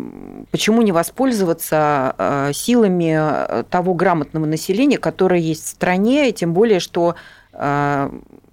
почему 0.51 0.81
не 0.81 0.91
воспользоваться 0.91 2.15
э, 2.17 2.51
силами 2.53 3.63
того 3.69 3.93
грамотного 3.93 4.45
населения, 4.45 4.97
которое 4.97 5.39
есть 5.39 5.65
в 5.65 5.67
стране, 5.67 6.29
и 6.29 6.33
тем 6.33 6.53
более, 6.53 6.79
что 6.79 7.15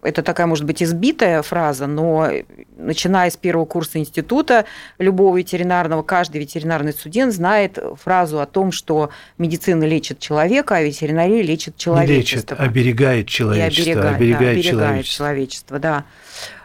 это 0.07 0.23
такая, 0.23 0.47
может 0.47 0.65
быть, 0.65 0.83
избитая 0.83 1.43
фраза, 1.43 1.87
но 1.87 2.31
начиная 2.77 3.31
с 3.31 3.37
первого 3.37 3.65
курса 3.65 3.99
института 3.99 4.65
любого 4.99 5.37
ветеринарного, 5.37 6.03
каждый 6.03 6.41
ветеринарный 6.41 6.93
студент 6.93 7.35
знает 7.35 7.79
фразу 8.03 8.41
о 8.41 8.47
том, 8.47 8.73
что 8.73 9.11
медицина 9.39 9.85
лечит 9.85 10.19
человека, 10.21 10.77
а 10.77 10.83
ветеринария 10.83 11.43
лечит 11.43 11.77
человечество. 11.77 12.55
Лечит, 12.55 12.69
оберегает 12.69 13.29
человечество. 13.29 13.91
И 13.91 13.93
оберегает, 13.93 14.17
оберегает, 14.17 14.41
да, 14.41 14.49
оберегает 14.49 14.65
человечество. 14.65 15.17
человечество, 15.17 15.79
да. 15.79 16.05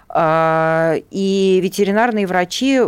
А, 0.10 0.96
И 1.10 1.60
ветеринарные 1.64 2.28
врачи 2.28 2.80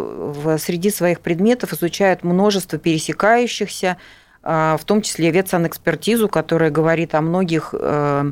среди 0.59 0.89
своих 0.89 1.21
предметов 1.21 1.73
изучают 1.73 2.23
множество 2.23 2.77
пересекающихся, 2.77 3.97
а, 4.43 4.77
в 4.77 4.83
том 4.83 5.01
числе 5.01 5.31
ветсанэкспертизу, 5.31 6.27
которая 6.27 6.69
говорит 6.69 7.15
о 7.15 7.21
многих 7.21 7.73
э, 7.73 7.77
а, 7.81 8.31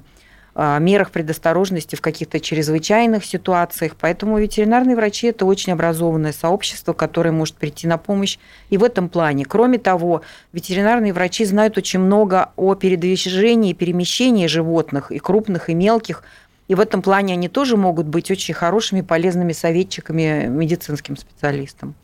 мерах 0.55 1.11
предосторожности 1.11 1.95
в 1.95 2.01
каких-то 2.01 2.39
чрезвычайных 2.39 3.25
ситуациях. 3.25 3.95
Поэтому 3.99 4.37
ветеринарные 4.37 4.95
врачи– 4.95 5.27
это 5.29 5.45
очень 5.45 5.73
образованное 5.73 6.33
сообщество, 6.33 6.93
которое 6.93 7.31
может 7.31 7.55
прийти 7.55 7.87
на 7.87 7.97
помощь 7.97 8.37
и 8.69 8.77
в 8.77 8.83
этом 8.83 9.09
плане. 9.09 9.45
Кроме 9.45 9.77
того, 9.77 10.21
ветеринарные 10.51 11.13
врачи 11.13 11.45
знают 11.45 11.77
очень 11.77 11.99
много 11.99 12.51
о 12.55 12.75
передвижении 12.75 13.71
и 13.71 13.73
перемещении 13.73 14.47
животных, 14.47 15.11
и 15.11 15.19
крупных, 15.19 15.69
и 15.69 15.73
мелких, 15.73 16.23
и 16.67 16.75
в 16.75 16.79
этом 16.79 17.01
плане 17.01 17.33
они 17.33 17.49
тоже 17.49 17.75
могут 17.75 18.07
быть 18.07 18.31
очень 18.31 18.53
хорошими, 18.53 19.01
полезными 19.01 19.51
советчиками 19.51 20.47
медицинским 20.47 21.17
специалистам. 21.17 21.95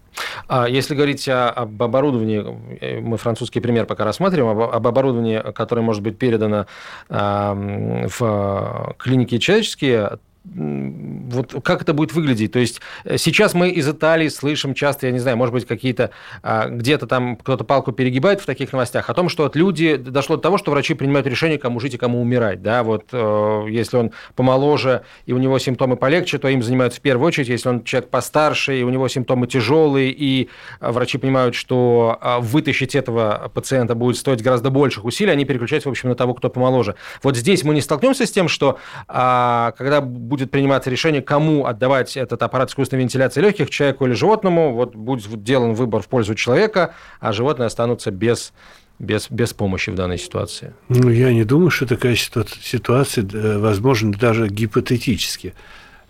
А 0.48 0.68
если 0.68 0.96
говорить 0.96 1.28
об 1.30 1.82
оборудовании, 1.82 2.78
э, 2.80 3.00
мы 3.00 3.18
французский 3.18 3.60
пример 3.60 3.86
пока 3.86 4.06
рассматриваем, 4.06 4.58
об, 4.58 4.74
об 4.74 4.88
оборудовании, 4.88 5.44
которое 5.54 5.82
может 5.82 6.04
быть 6.04 6.18
передано 6.18 6.66
в 7.10 8.18
э, 8.20 8.94
клиники 8.98 9.38
человеческие, 9.38 10.20
вот 10.56 11.56
как 11.64 11.82
это 11.82 11.94
будет 11.94 12.14
выглядеть? 12.14 12.52
То 12.52 12.60
есть 12.60 12.82
э, 13.04 13.18
сейчас 13.18 13.54
мы 13.54 13.70
из 13.70 13.88
Италии 13.88 14.28
слышим 14.30 14.74
часто, 14.74 15.08
я 15.08 15.12
не 15.12 15.20
знаю, 15.20 15.38
может 15.38 15.54
быть, 15.54 15.66
какие-то 15.66 16.12
а, 16.42 16.68
где-то 16.68 17.08
там 17.08 17.36
кто-то 17.36 17.64
палку 17.64 17.92
перегибает 17.92 18.42
в 18.42 18.46
таких 18.46 18.72
новостях 18.72 19.10
о 19.10 19.14
том, 19.14 19.30
что 19.30 19.46
от 19.46 19.56
люди 19.56 19.98
дошло 19.98 20.38
до 20.38 20.42
того, 20.44 20.58
что 20.58 20.72
врачи 20.72 20.94
принимают 20.94 21.28
решение, 21.28 21.58
кому 21.58 21.80
жить 21.80 21.96
и 21.96 21.98
кому 21.98 22.22
умирать. 22.22 22.62
Да? 22.62 22.84
Вот 22.84 23.10
э, 23.12 23.66
если 23.70 23.98
он 23.98 24.12
помоложе 24.36 25.04
и 25.26 25.34
у 25.34 25.38
него 25.38 25.60
симптомы 25.60 25.98
полегче, 25.98 26.38
то 26.38 26.48
им 26.48 26.64
занимаются 26.64 27.00
в 27.00 27.02
первую 27.02 27.28
очередь. 27.28 27.50
Если 27.50 27.68
он 27.68 27.84
человек 27.84 28.10
постарше 28.10 28.80
и 28.80 28.84
у 28.84 28.90
него 28.90 29.08
симптомы 29.08 29.48
тяжелые, 29.48 30.12
и 30.12 30.50
а, 30.80 30.92
врачи 30.92 31.18
понимают, 31.18 31.56
что 31.56 32.20
вытащить 32.40 32.96
этого 32.96 33.52
пациента 33.54 33.96
будет 33.96 34.18
стоить 34.18 34.42
гораздо 34.42 34.70
больших 34.70 35.06
усилий, 35.06 35.32
они 35.32 35.46
переключаются, 35.46 35.90
в 35.90 35.92
общем, 35.92 36.10
на 36.10 36.16
того, 36.16 36.34
кто 36.34 36.50
помоложе. 36.50 36.96
Вот 37.24 37.36
здесь 37.36 37.64
мы 37.64 37.74
не 37.74 37.82
столкнемся 37.82 38.26
с 38.26 38.32
тем, 38.32 38.48
что 38.48 38.80
а, 39.08 39.72
когда 39.78 40.02
будет 40.38 40.52
приниматься 40.52 40.90
решение, 40.90 41.22
кому 41.22 41.66
отдавать 41.66 42.16
этот 42.16 42.42
аппарат 42.44 42.70
искусственной 42.70 43.04
вентиляции 43.04 43.42
легких, 43.42 43.70
человеку 43.70 44.06
или 44.06 44.14
животному, 44.14 44.74
вот 44.74 44.96
будет 44.96 45.26
сделан 45.26 45.74
выбор 45.74 46.02
в 46.02 46.08
пользу 46.08 46.36
человека, 46.36 46.94
а 47.20 47.34
животные 47.34 47.66
останутся 47.66 48.12
без, 48.12 48.54
без, 49.00 49.30
без 49.30 49.54
помощи 49.54 49.90
в 49.90 49.96
данной 49.96 50.18
ситуации. 50.20 50.74
Ну, 50.90 51.10
я 51.10 51.34
не 51.34 51.44
думаю, 51.44 51.72
что 51.72 51.88
такая 51.88 52.16
ситу- 52.16 52.46
ситуация 52.62 53.26
э, 53.26 53.58
возможна 53.58 54.14
даже 54.14 54.48
гипотетически. 54.48 55.54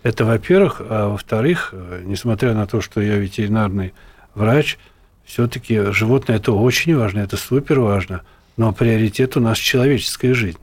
Это, 0.02 0.24
во-первых. 0.24 0.80
А 0.80 1.08
во-вторых, 1.08 1.70
э, 1.72 2.02
несмотря 2.04 2.52
на 2.52 2.66
то, 2.66 2.80
что 2.80 3.00
я 3.00 3.16
ветеринарный 3.16 3.94
врач, 4.34 4.78
все-таки 5.24 5.92
животное 5.92 6.36
это 6.36 6.52
очень 6.52 6.96
важно, 6.96 7.20
это 7.20 7.36
супер 7.36 7.80
важно. 7.80 8.22
Но 8.56 8.72
приоритет 8.72 9.36
у 9.36 9.40
нас 9.40 9.56
человеческая 9.58 10.34
жизнь. 10.34 10.58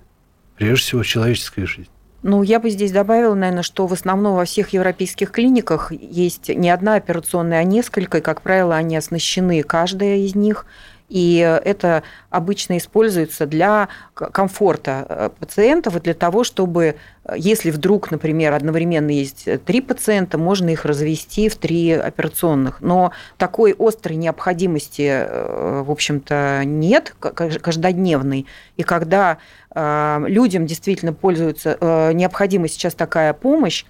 Прежде 0.58 0.84
всего, 0.84 1.04
человеческая 1.04 1.66
жизнь. 1.66 1.90
Ну, 2.28 2.42
я 2.42 2.60
бы 2.60 2.72
здесь 2.72 2.92
добавила, 2.92 3.36
наверное, 3.36 3.62
что 3.62 3.86
в 3.86 3.94
основном 3.94 4.36
во 4.36 4.46
всех 4.46 4.70
европейских 4.70 5.30
клиниках 5.30 5.92
есть 5.92 6.50
не 6.50 6.72
одна 6.72 6.96
операционная, 6.96 7.60
а 7.60 7.64
несколько, 7.64 8.18
и, 8.18 8.22
как 8.22 8.42
правило, 8.42 8.76
они 8.76 8.98
оснащены, 8.98 9.62
каждая 9.62 10.16
из 10.16 10.34
них. 10.34 10.66
И 11.10 11.38
это 11.38 12.04
обычно 12.32 12.78
используется 12.78 13.46
для 13.46 13.90
комфорта 14.14 15.06
э, 15.08 15.30
пациентов 15.40 15.96
и 15.96 16.00
для 16.00 16.16
того, 16.16 16.44
чтобы, 16.44 16.96
э, 17.26 17.34
если 17.38 17.70
вдруг, 17.70 18.10
например, 18.10 18.54
одновременно 18.54 19.12
есть 19.12 19.48
э, 19.48 19.60
три 19.60 19.82
пациента, 19.82 20.40
можно 20.40 20.70
их 20.70 20.84
развести 20.84 21.48
в 21.48 21.58
три 21.58 21.92
операционных. 21.92 22.82
Но 22.82 23.12
такой 23.38 23.76
острой 23.78 24.16
необходимости, 24.16 25.08
э, 25.08 25.84
в 25.86 25.92
общем-то, 25.92 26.64
нет, 26.66 27.16
каждодневной. 27.20 28.48
И 28.78 28.84
когда 28.84 29.38
э, 29.76 30.24
людям 30.28 30.66
действительно 30.66 31.14
пользуется 31.14 31.78
э, 31.80 32.14
необходима 32.14 32.68
сейчас 32.68 32.96
такая 32.96 33.34
помощь, 33.34 33.86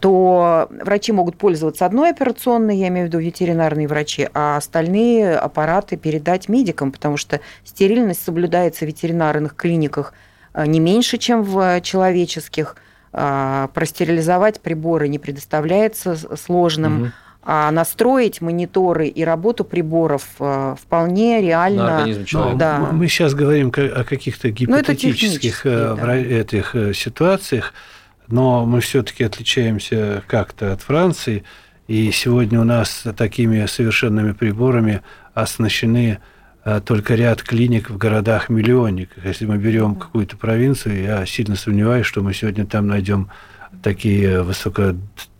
то 0.00 0.68
врачи 0.70 1.12
могут 1.12 1.36
пользоваться 1.36 1.86
одной 1.86 2.10
операционной, 2.10 2.76
я 2.76 2.88
имею 2.88 3.06
в 3.06 3.08
виду 3.08 3.18
ветеринарные 3.18 3.88
врачи, 3.88 4.28
а 4.34 4.56
остальные 4.56 5.36
аппараты 5.36 5.96
передать 5.96 6.48
медикам, 6.48 6.92
потому 6.92 7.16
что 7.16 7.40
стерильность 7.64 8.22
соблюдается 8.22 8.84
в 8.84 8.88
ветеринарных 8.88 9.54
клиниках 9.56 10.14
а, 10.52 10.66
не 10.66 10.80
меньше, 10.80 11.18
чем 11.18 11.42
в 11.42 11.80
человеческих. 11.80 12.76
А, 13.12 13.68
Простерилизовать 13.74 14.60
приборы 14.60 15.08
не 15.08 15.18
предоставляется 15.18 16.16
сложным. 16.36 16.94
Мгм. 16.94 17.12
А 17.50 17.70
настроить 17.70 18.42
мониторы 18.42 19.06
и 19.08 19.24
работу 19.24 19.64
приборов 19.64 20.26
а, 20.38 20.74
вполне 20.74 21.40
реально. 21.40 21.84
На 21.84 21.96
организм 21.98 22.24
человека. 22.24 22.52
Ну, 22.52 22.58
Да. 22.58 22.78
Мы 22.92 23.08
сейчас 23.08 23.34
говорим 23.34 23.68
о 23.68 24.04
каких-то 24.04 24.48
это 24.48 24.56
гипотетических 24.56 25.64
э, 25.64 25.94
вра- 25.94 26.22
этих 26.22 26.74
э, 26.74 26.92
ситуациях, 26.92 27.72
но 28.28 28.66
мы 28.66 28.80
все-таки 28.80 29.24
отличаемся 29.24 30.22
как-то 30.26 30.72
от 30.72 30.82
Франции, 30.82 31.44
и 31.86 32.10
сегодня 32.10 32.60
у 32.60 32.64
нас 32.64 33.04
такими 33.16 33.64
совершенными 33.66 34.32
приборами 34.32 35.02
оснащены 35.34 36.18
э, 36.64 36.80
только 36.84 37.14
ряд 37.14 37.42
клиник 37.42 37.88
в 37.88 37.96
городах-миллионниках. 37.96 39.24
Если 39.24 39.46
мы 39.46 39.56
берем 39.56 39.94
какую-то 39.94 40.36
провинцию, 40.36 41.02
я 41.02 41.24
сильно 41.24 41.56
сомневаюсь, 41.56 42.06
что 42.06 42.22
мы 42.22 42.34
сегодня 42.34 42.66
там 42.66 42.86
найдем 42.86 43.30
такие 43.82 44.42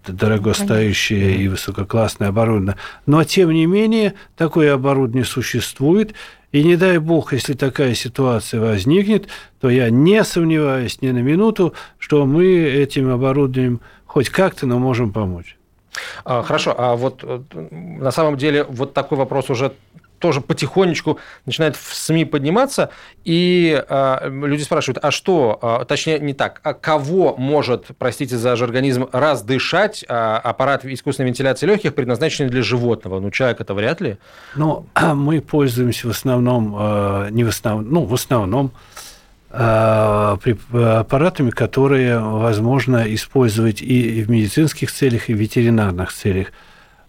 высокодорогостоящие 0.06 1.36
и 1.36 1.48
высококлассные 1.48 2.28
оборудования. 2.28 2.76
Но, 3.06 3.24
тем 3.24 3.50
не 3.50 3.66
менее, 3.66 4.14
такое 4.36 4.74
оборудование 4.74 5.24
существует, 5.24 6.14
и 6.52 6.64
не 6.64 6.76
дай 6.76 6.98
бог, 6.98 7.32
если 7.32 7.52
такая 7.52 7.94
ситуация 7.94 8.60
возникнет, 8.60 9.28
то 9.60 9.68
я 9.68 9.90
не 9.90 10.24
сомневаюсь 10.24 11.02
ни 11.02 11.10
на 11.10 11.18
минуту, 11.18 11.74
что 11.98 12.24
мы 12.24 12.46
этим 12.46 13.10
оборудованием 13.10 13.80
хоть 14.06 14.30
как-то, 14.30 14.66
но 14.66 14.78
можем 14.78 15.12
помочь. 15.12 15.56
А, 16.24 16.42
Хорошо, 16.42 16.74
а 16.76 16.96
вот 16.96 17.20
э, 17.22 17.40
на 17.70 18.10
самом 18.10 18.36
деле 18.36 18.64
вот 18.64 18.94
такой 18.94 19.18
вопрос 19.18 19.50
уже 19.50 19.72
тоже 20.18 20.40
потихонечку 20.40 21.18
начинает 21.46 21.76
в 21.76 21.94
СМИ 21.94 22.24
подниматься, 22.24 22.90
и 23.24 23.82
а, 23.88 24.28
люди 24.28 24.62
спрашивают, 24.62 24.98
а 25.02 25.10
что, 25.10 25.58
а, 25.60 25.84
точнее 25.84 26.18
не 26.18 26.34
так, 26.34 26.60
а 26.62 26.74
кого 26.74 27.36
может, 27.36 27.86
простите 27.98 28.36
за 28.36 28.56
жаргонизм, 28.56 29.08
раздышать 29.12 30.04
а, 30.08 30.38
аппарат 30.38 30.84
искусственной 30.84 31.28
вентиляции 31.28 31.66
легких, 31.66 31.94
предназначенный 31.94 32.50
для 32.50 32.62
животного? 32.62 33.20
Ну, 33.20 33.30
человек 33.30 33.60
это 33.60 33.74
вряд 33.74 34.00
ли. 34.00 34.18
Но 34.54 34.86
мы 35.14 35.40
пользуемся 35.40 36.08
в 36.08 36.10
основном, 36.10 36.74
э, 36.78 37.28
не 37.30 37.44
в 37.44 37.48
основном, 37.48 37.92
ну, 37.92 38.04
в 38.04 38.14
основном 38.14 38.72
э, 39.50 40.36
аппаратами, 40.74 41.50
которые 41.50 42.18
возможно 42.18 43.04
использовать 43.14 43.82
и 43.82 44.22
в 44.22 44.30
медицинских 44.30 44.92
целях, 44.92 45.28
и 45.28 45.34
в 45.34 45.38
ветеринарных 45.38 46.12
целях. 46.12 46.48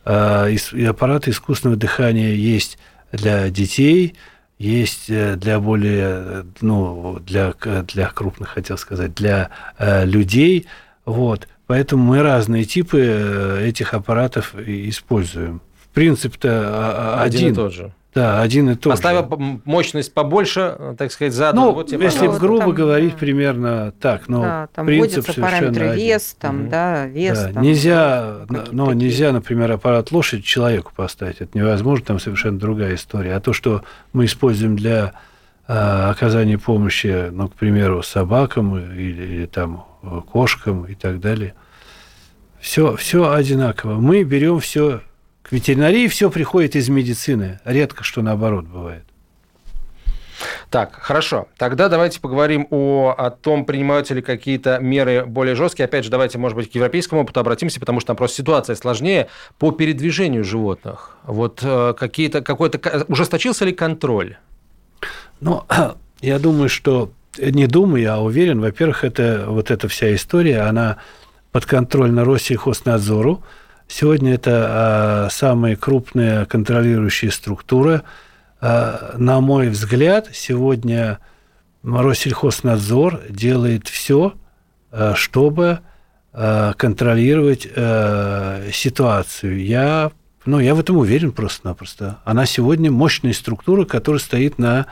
Э, 0.05 0.49
И 0.73 0.85
аппараты 0.85 1.31
искусственного 1.31 1.77
дыхания 1.77 2.33
есть 2.33 2.77
для 3.11 3.49
детей, 3.49 4.15
есть 4.57 5.09
э, 5.09 5.35
для 5.35 5.59
более, 5.59 6.07
э, 6.09 6.43
ну, 6.61 7.19
для, 7.25 7.53
для 7.83 8.09
крупных, 8.09 8.49
хотел 8.49 8.77
сказать, 8.77 9.13
для 9.15 9.49
э, 9.77 10.05
людей. 10.05 10.67
Вот. 11.05 11.47
Поэтому 11.65 12.03
мы 12.03 12.21
разные 12.21 12.65
типы 12.65 12.99
э, 12.99 13.67
этих 13.67 13.93
аппаратов 13.93 14.55
используем. 14.55 15.61
В 15.83 15.87
принципе-то 15.93 16.49
а- 16.51 17.15
а- 17.19 17.23
Один, 17.23 17.39
один, 17.39 17.51
и 17.51 17.55
тот 17.55 17.73
же. 17.73 17.93
Да, 18.15 18.41
один 18.41 18.69
и 18.71 18.75
тот 18.75 18.83
же. 18.85 18.89
Поставил 18.89 19.21
м- 19.33 19.61
мощность 19.65 20.13
побольше, 20.13 20.95
так 20.97 21.11
сказать, 21.11 21.33
задан. 21.33 21.63
Ну, 21.63 21.71
вот 21.73 21.87
тебе, 21.87 22.05
если 22.05 22.19
пожалуйста. 22.19 22.41
грубо 22.41 22.61
Там, 22.65 22.73
говорить, 22.73 23.11
да. 23.13 23.17
примерно 23.17 23.91
так, 24.01 24.27
но 24.27 24.41
да, 24.41 24.67
там 24.73 24.85
принцип 24.87 25.25
совершенно 25.29 25.67
один. 25.69 25.93
вес, 25.93 26.35
там, 26.39 26.59
Мгм. 26.61 26.69
да, 26.69 27.05
вес. 27.05 27.37
Да, 27.39 27.53
там, 27.53 27.63
нельзя, 27.63 28.35
но 28.71 28.87
такие. 28.87 28.95
нельзя, 29.05 29.31
например, 29.31 29.71
аппарат 29.71 30.11
лошадь 30.11 30.43
человеку 30.43 30.91
поставить. 30.95 31.41
Это 31.41 31.55
невозможно, 31.57 32.03
там 32.05 32.19
совершенно 32.19 32.57
другая 32.57 32.95
история. 32.95 33.35
А 33.35 33.39
то, 33.39 33.53
что 33.53 33.83
мы 34.11 34.25
используем 34.25 34.75
для 34.75 35.13
э, 35.67 35.73
оказания 36.09 36.57
помощи, 36.57 37.29
ну, 37.31 37.47
к 37.47 37.53
примеру, 37.53 38.01
собакам 38.01 38.75
или, 38.75 39.23
или 39.23 39.45
там 39.45 39.85
э, 40.01 40.21
кошкам 40.31 40.85
и 40.85 40.95
так 40.95 41.19
далее, 41.19 41.53
все, 42.59 42.95
все 42.95 43.31
одинаково. 43.31 43.99
Мы 43.99 44.23
берем 44.23 44.59
все 44.59 45.01
к 45.49 45.51
ветеринарии, 45.51 46.07
все 46.07 46.29
приходит 46.29 46.75
из 46.75 46.89
медицины. 46.89 47.59
Редко 47.65 48.03
что 48.03 48.21
наоборот 48.21 48.65
бывает. 48.65 49.03
Так, 50.69 50.93
хорошо. 50.93 51.47
Тогда 51.57 51.89
давайте 51.89 52.19
поговорим 52.21 52.67
о, 52.69 53.15
о 53.17 53.31
том, 53.31 53.65
принимаются 53.65 54.13
ли 54.13 54.21
какие-то 54.21 54.77
меры 54.77 55.25
более 55.25 55.55
жесткие. 55.55 55.85
Опять 55.85 56.05
же, 56.05 56.11
давайте, 56.11 56.37
может 56.37 56.55
быть, 56.55 56.71
к 56.71 56.75
европейскому 56.75 57.21
опыту 57.21 57.39
обратимся, 57.39 57.79
потому 57.79 57.99
что 57.99 58.07
там 58.07 58.15
просто 58.15 58.37
ситуация 58.37 58.75
сложнее 58.75 59.27
по 59.57 59.71
передвижению 59.71 60.43
животных. 60.43 61.17
Вот 61.23 61.61
э, 61.63 61.95
какие-то, 61.97 62.41
какой-то... 62.41 63.05
Ужесточился 63.07 63.65
ли 63.65 63.73
контроль? 63.73 64.37
Ну, 65.41 65.63
я 66.21 66.37
думаю, 66.37 66.69
что... 66.69 67.11
Не 67.39 67.65
думаю, 67.65 68.13
а 68.13 68.19
уверен. 68.19 68.61
Во-первых, 68.61 69.03
это 69.03 69.45
вот 69.47 69.71
эта 69.71 69.87
вся 69.87 70.13
история, 70.13 70.61
она 70.61 70.97
подконтрольна 71.51 72.23
Россельхознадзору. 72.23 73.43
Сегодня 73.89 74.35
это 74.35 75.27
э, 75.27 75.33
самая 75.33 75.75
крупная 75.75 76.45
контролирующая 76.45 77.31
структура– 77.31 78.03
Э, 78.61 79.15
на 79.17 79.39
мой 79.41 79.69
взгляд, 79.69 80.29
сегодня 80.33 81.19
Россельхознадзор 81.83 83.21
делает 83.29 83.87
все, 83.87 84.33
э, 84.91 85.13
чтобы 85.15 85.79
контролировать 86.31 87.63
ситуацию. 88.71 89.65
Я, 89.65 90.11
ну, 90.45 90.59
я 90.59 90.75
в 90.75 90.79
этом 90.79 90.97
уверен 90.97 91.31
просто-напросто. 91.31 92.19
Она 92.23 92.45
сегодня 92.45 92.91
мощная 92.91 93.33
структура, 93.33 93.83
которая 93.83 94.19
стоит 94.19 94.59
на 94.59 94.85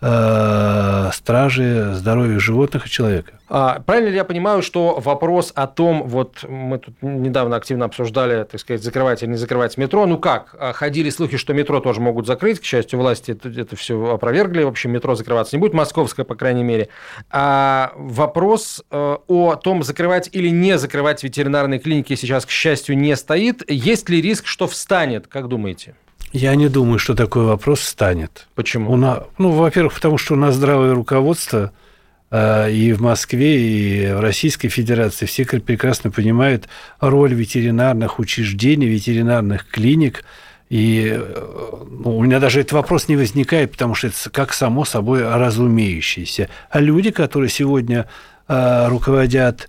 страже 0.00 1.94
здоровья 1.94 2.38
животных 2.38 2.86
и 2.86 2.90
человека. 2.90 3.38
А, 3.50 3.80
правильно 3.84 4.08
ли 4.08 4.16
я 4.16 4.24
понимаю, 4.24 4.60
что 4.62 5.00
вопрос 5.00 5.52
о 5.54 5.66
том, 5.66 6.02
вот 6.06 6.44
мы 6.48 6.78
тут 6.78 6.94
недавно 7.00 7.56
активно 7.56 7.86
обсуждали, 7.86 8.44
так 8.44 8.60
сказать, 8.60 8.82
закрывать 8.82 9.22
или 9.22 9.30
не 9.30 9.36
закрывать 9.36 9.78
метро, 9.78 10.04
ну 10.04 10.18
как, 10.18 10.54
а, 10.58 10.72
ходили 10.72 11.08
слухи, 11.08 11.38
что 11.38 11.54
метро 11.54 11.80
тоже 11.80 12.00
могут 12.00 12.26
закрыть, 12.26 12.60
к 12.60 12.64
счастью, 12.64 12.98
власти 12.98 13.32
это, 13.32 13.48
это 13.48 13.74
все 13.74 14.12
опровергли, 14.12 14.64
в 14.64 14.68
общем, 14.68 14.90
метро 14.90 15.14
закрываться 15.14 15.56
не 15.56 15.60
будет, 15.60 15.72
московское, 15.72 16.26
по 16.26 16.34
крайней 16.34 16.64
мере. 16.64 16.88
А 17.30 17.92
вопрос 17.96 18.84
э, 18.90 19.16
о 19.26 19.54
том, 19.56 19.82
закрывать 19.82 20.28
или 20.32 20.48
не 20.48 20.76
закрывать 20.76 21.22
ветеринарные 21.22 21.80
клиники 21.80 22.14
сейчас, 22.16 22.44
к 22.44 22.50
счастью, 22.50 22.98
не 22.98 23.16
стоит. 23.16 23.68
Есть 23.70 24.10
ли 24.10 24.20
риск, 24.20 24.46
что 24.46 24.66
встанет, 24.66 25.26
как 25.26 25.48
думаете? 25.48 25.94
Я 26.32 26.54
не 26.54 26.68
думаю, 26.68 26.98
что 26.98 27.14
такой 27.14 27.44
вопрос 27.44 27.80
встанет. 27.80 28.48
Почему? 28.54 28.92
У 28.92 28.96
нас, 28.96 29.22
ну, 29.38 29.50
во-первых, 29.50 29.94
потому 29.94 30.18
что 30.18 30.34
у 30.34 30.36
нас 30.36 30.54
здравое 30.54 30.94
руководство– 30.94 31.72
Э, 32.30 32.70
и 32.70 32.92
в 32.92 33.00
Москве, 33.00 33.60
и 33.60 34.12
в 34.12 34.20
Российской 34.20 34.68
Федерации 34.68 35.26
все 35.26 35.44
прекрасно 35.44 36.10
понимают 36.10 36.68
роль 37.00 37.32
ветеринарных 37.32 38.18
учреждений, 38.18 38.86
ветеринарных 38.86 39.66
клиник. 39.66 40.24
И 40.68 41.10
э, 41.10 41.84
ну, 41.90 42.18
у 42.18 42.22
меня 42.22 42.40
даже 42.40 42.60
этот 42.60 42.72
вопрос 42.72 43.08
не 43.08 43.16
возникает, 43.16 43.72
потому 43.72 43.94
что 43.94 44.08
это 44.08 44.30
как 44.30 44.52
само 44.52 44.84
собой 44.84 45.22
разумеющееся. 45.22 46.48
А 46.70 46.80
люди, 46.80 47.10
которые 47.10 47.48
сегодня 47.48 48.06
э, 48.46 48.88
руководят 48.88 49.68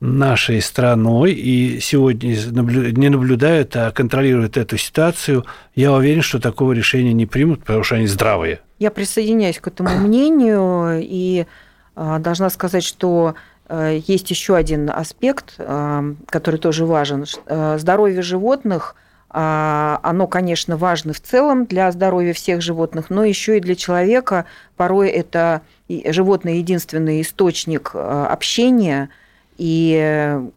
нашей 0.00 0.60
страной 0.60 1.32
и 1.32 1.80
сегодня 1.80 2.28
не 2.28 3.08
наблюдают, 3.08 3.74
а 3.76 3.90
контролируют 3.90 4.56
эту 4.56 4.76
ситуацию, 4.76 5.44
я 5.74 5.92
уверен, 5.92 6.22
что 6.22 6.38
такого 6.38 6.72
решения 6.72 7.12
не 7.12 7.26
примут, 7.26 7.60
потому 7.60 7.82
что 7.82 7.96
они 7.96 8.06
здравые. 8.06 8.60
Я 8.78 8.90
присоединяюсь 8.90 9.58
к 9.58 9.68
этому 9.68 9.88
мнению 9.98 11.00
и 11.02 11.46
а, 11.94 12.18
должна 12.18 12.50
сказать, 12.50 12.84
что 12.84 13.34
э, 13.68 14.00
есть 14.06 14.30
еще 14.30 14.54
один 14.54 14.90
аспект, 14.90 15.54
э, 15.56 16.14
который 16.28 16.60
тоже 16.60 16.84
важен. 16.84 17.24
Э, 17.46 17.78
здоровье 17.78 18.20
животных, 18.20 18.96
а, 19.30 19.98
оно, 20.02 20.26
конечно, 20.26 20.76
важно 20.76 21.14
в 21.14 21.20
целом 21.20 21.64
для 21.64 21.90
здоровья 21.90 22.34
всех 22.34 22.60
животных, 22.60 23.08
но 23.08 23.24
еще 23.24 23.56
и 23.56 23.60
для 23.60 23.74
человека. 23.74 24.44
Порой 24.76 25.08
это 25.08 25.62
животное 25.88 26.54
единственный 26.54 27.22
источник 27.22 27.92
общения, 27.94 29.08
и 29.58 30.50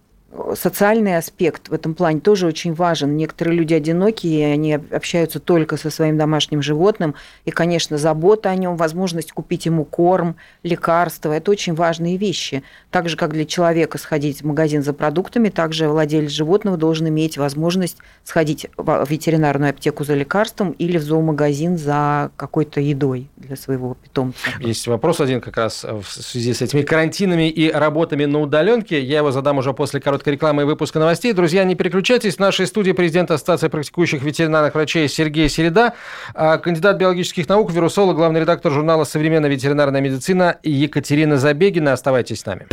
социальный 0.56 1.18
аспект 1.18 1.70
в 1.70 1.74
этом 1.74 1.94
плане 1.94 2.20
тоже 2.20 2.48
очень 2.48 2.74
важен. 2.74 3.18
Некоторые 3.18 3.58
люди 3.58 3.74
одинокие, 3.74 4.54
они 4.54 4.74
общаются 4.74 5.40
только 5.40 5.78
со 5.78 5.90
своим 5.90 6.18
домашним 6.18 6.62
животным, 6.62 7.16
и, 7.46 7.52
конечно, 7.52 7.98
забота 7.98 8.50
о 8.50 8.56
нем, 8.56 8.78
возможность 8.78 9.32
купить 9.32 9.66
ему 9.66 9.86
корм, 9.86 10.36
лекарства– 10.64 11.34
это 11.34 11.52
очень 11.52 11.74
важные 11.74 12.18
вещи. 12.18 12.64
Так 12.92 13.10
же, 13.10 13.18
как 13.18 13.34
для 13.34 13.46
человека 13.46 13.98
сходить 13.98 14.42
в 14.42 14.46
магазин 14.46 14.84
за 14.84 14.94
продуктами, 14.94 15.50
также 15.50 15.88
владелец 15.88 16.32
животного 16.32 16.78
должен 16.78 17.08
иметь 17.10 17.38
возможность 17.38 17.98
сходить 18.24 18.68
в 18.78 19.06
ветеринарную 19.10 19.72
аптеку 19.72 20.04
за 20.04 20.16
лекарством 20.16 20.72
или 20.72 20.98
в 20.98 21.04
зоомагазин 21.04 21.78
за 21.78 22.32
какой-то 22.36 22.82
едой 22.82 23.28
для 23.38 23.56
своего 23.56 23.96
питомца. 23.96 24.40
Есть 24.60 24.88
вопрос 24.88 25.20
один 25.20 25.42
как 25.42 25.58
раз 25.58 25.84
в 25.84 26.06
связи 26.10 26.54
с 26.54 26.62
этими 26.62 26.82
карантинами 26.82 27.50
и 27.50 27.72
работами 27.72 28.26
на 28.26 28.42
удаленке. 28.42 29.02
Я 29.02 29.18
его 29.18 29.32
задам 29.32 29.58
уже 29.58 29.74
после 29.74 30.00
короткой 30.00 30.34
рекламы 30.40 30.62
и 30.62 30.66
выпуска 30.66 31.00
новостей. 31.00 31.34
Друзья, 31.34 31.66
не 31.66 31.76
переключайтесь. 31.76 32.36
В 32.36 32.40
нашей 32.40 32.66
студии 32.66 32.94
президент 32.94 33.30
Ассоциации 33.30 33.68
практикующих 33.68 34.24
ветеринарных 34.24 34.74
врачей 34.74 35.10
Сергей 35.10 35.50
Середа, 35.50 35.96
а, 36.34 36.58
кандидат 36.58 36.96
биологических 36.96 37.50
наук, 37.50 37.74
вирусолог, 37.74 38.16
главный 38.16 38.40
редактор 38.40 38.72
журнала 38.72 39.04
«Современная 39.04 39.50
ветеринарная 39.50 40.00
медицина» 40.00 40.58
Екатерина 40.64 41.38
Забегина. 41.38 41.92
Оставайтесь 41.92 42.40
с 42.40 42.46
нами. 42.46 42.68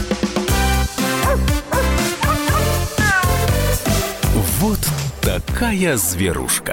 Вот 4.60 4.78
такая 5.20 5.96
зверушка. 5.96 6.72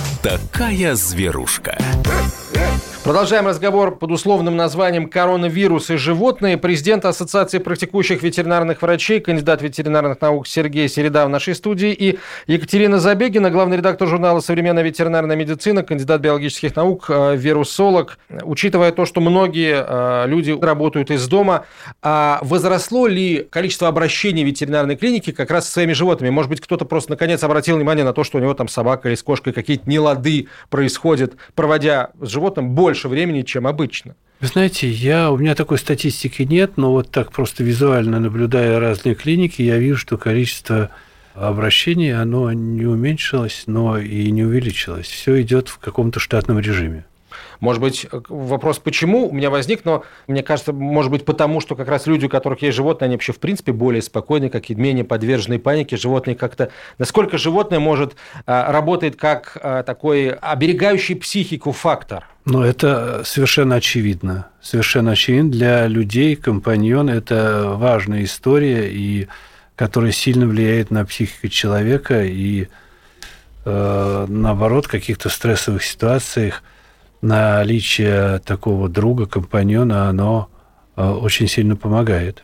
такая 0.21 0.95
зверушка. 0.95 1.77
Продолжаем 3.03 3.47
разговор 3.47 3.97
под 3.97 4.11
условным 4.11 4.55
названием 4.55 5.09
«Коронавирус 5.09 5.89
и 5.89 5.95
животные». 5.95 6.55
Президент 6.55 7.03
Ассоциации 7.03 7.57
практикующих 7.57 8.21
ветеринарных 8.21 8.83
врачей, 8.83 9.19
кандидат 9.19 9.63
ветеринарных 9.63 10.21
наук 10.21 10.45
Сергей 10.47 10.87
Середа 10.87 11.25
в 11.25 11.29
нашей 11.29 11.55
студии 11.55 11.91
и 11.91 12.19
Екатерина 12.45 12.99
Забегина, 12.99 13.49
главный 13.49 13.77
редактор 13.77 14.07
журнала 14.07 14.39
«Современная 14.39 14.83
ветеринарная 14.83 15.35
медицина», 15.35 15.81
кандидат 15.81 16.21
биологических 16.21 16.75
наук, 16.75 17.05
э, 17.09 17.35
вирусолог. 17.35 18.19
Учитывая 18.43 18.91
то, 18.91 19.07
что 19.07 19.19
многие 19.19 19.83
э, 19.83 20.27
люди 20.27 20.51
работают 20.51 21.09
из 21.09 21.27
дома, 21.27 21.65
а 22.03 22.37
возросло 22.43 23.07
ли 23.07 23.47
количество 23.49 23.87
обращений 23.87 24.43
в 24.43 24.47
ветеринарной 24.47 24.95
клинике 24.95 25.33
как 25.33 25.49
раз 25.49 25.67
с 25.67 25.73
своими 25.73 25.93
животными? 25.93 26.29
Может 26.29 26.51
быть, 26.51 26.61
кто-то 26.61 26.85
просто 26.85 27.09
наконец 27.09 27.43
обратил 27.43 27.77
внимание 27.77 28.05
на 28.05 28.13
то, 28.13 28.23
что 28.23 28.37
у 28.37 28.41
него 28.41 28.53
там 28.53 28.67
собака 28.67 29.07
или 29.07 29.15
с 29.15 29.23
кошкой 29.23 29.53
какие-то 29.53 29.89
нелады 29.89 30.49
происходят, 30.69 31.33
проводя 31.55 32.11
с 32.21 32.27
животным 32.27 32.69
больше 32.69 32.90
больше 32.91 33.07
времени, 33.07 33.43
чем 33.43 33.67
обычно. 33.67 34.15
Вы 34.41 34.47
знаете, 34.47 34.89
я, 34.89 35.31
у 35.31 35.37
меня 35.37 35.55
такой 35.55 35.77
статистики 35.77 36.41
нет, 36.41 36.75
но 36.75 36.91
вот 36.91 37.09
так 37.09 37.31
просто 37.31 37.63
визуально 37.63 38.19
наблюдая 38.19 38.81
разные 38.81 39.15
клиники, 39.15 39.61
я 39.61 39.77
вижу, 39.77 39.97
что 39.97 40.17
количество 40.17 40.89
обращений, 41.33 42.13
оно 42.13 42.51
не 42.51 42.85
уменьшилось, 42.85 43.63
но 43.65 43.97
и 43.97 44.29
не 44.29 44.43
увеличилось. 44.43 45.07
Все 45.07 45.41
идет 45.41 45.69
в 45.69 45.77
каком-то 45.77 46.19
штатном 46.19 46.59
режиме. 46.59 47.05
Может 47.59 47.81
быть, 47.81 48.07
вопрос, 48.29 48.79
почему 48.79 49.29
у 49.29 49.33
меня 49.33 49.49
возник, 49.49 49.85
но 49.85 50.03
мне 50.27 50.43
кажется, 50.43 50.73
может 50.73 51.11
быть, 51.11 51.25
потому 51.25 51.61
что 51.61 51.75
как 51.75 51.87
раз 51.87 52.07
люди, 52.07 52.25
у 52.25 52.29
которых 52.29 52.61
есть 52.61 52.75
животные, 52.75 53.07
они 53.07 53.15
вообще 53.15 53.33
в 53.33 53.39
принципе 53.39 53.71
более 53.71 54.01
спокойные, 54.01 54.49
какие-то 54.49 54.81
менее 54.81 55.03
подвержены 55.03 55.59
панике. 55.59 55.97
Животные 55.97 56.35
как-то... 56.35 56.71
Насколько 56.97 57.37
животное 57.37 57.79
может 57.79 58.15
а, 58.45 58.71
работает 58.71 59.15
как 59.15 59.57
а, 59.61 59.83
такой 59.83 60.29
оберегающий 60.29 61.15
психику 61.15 61.71
фактор? 61.71 62.25
Ну, 62.45 62.63
это 62.63 63.21
совершенно 63.23 63.75
очевидно. 63.75 64.47
Совершенно 64.61 65.11
очевидно. 65.11 65.51
Для 65.51 65.87
людей 65.87 66.35
компаньон– 66.35 67.09
это 67.09 67.73
важная 67.75 68.23
история, 68.23 68.89
и 68.91 69.27
которая 69.75 70.11
сильно 70.11 70.45
влияет 70.45 70.91
на 70.91 71.05
психику 71.05 71.47
человека, 71.47 72.23
и 72.23 72.67
э, 73.65 74.25
наоборот, 74.27 74.85
в 74.85 74.89
каких-то 74.89 75.29
стрессовых 75.29 75.83
ситуациях 75.83 76.63
наличие 77.21 78.39
такого 78.39 78.89
друга, 78.89 79.25
компаньона, 79.25 80.09
оно 80.09 80.49
э, 80.95 81.07
очень 81.07 81.47
сильно 81.47 81.75
помогает. 81.75 82.43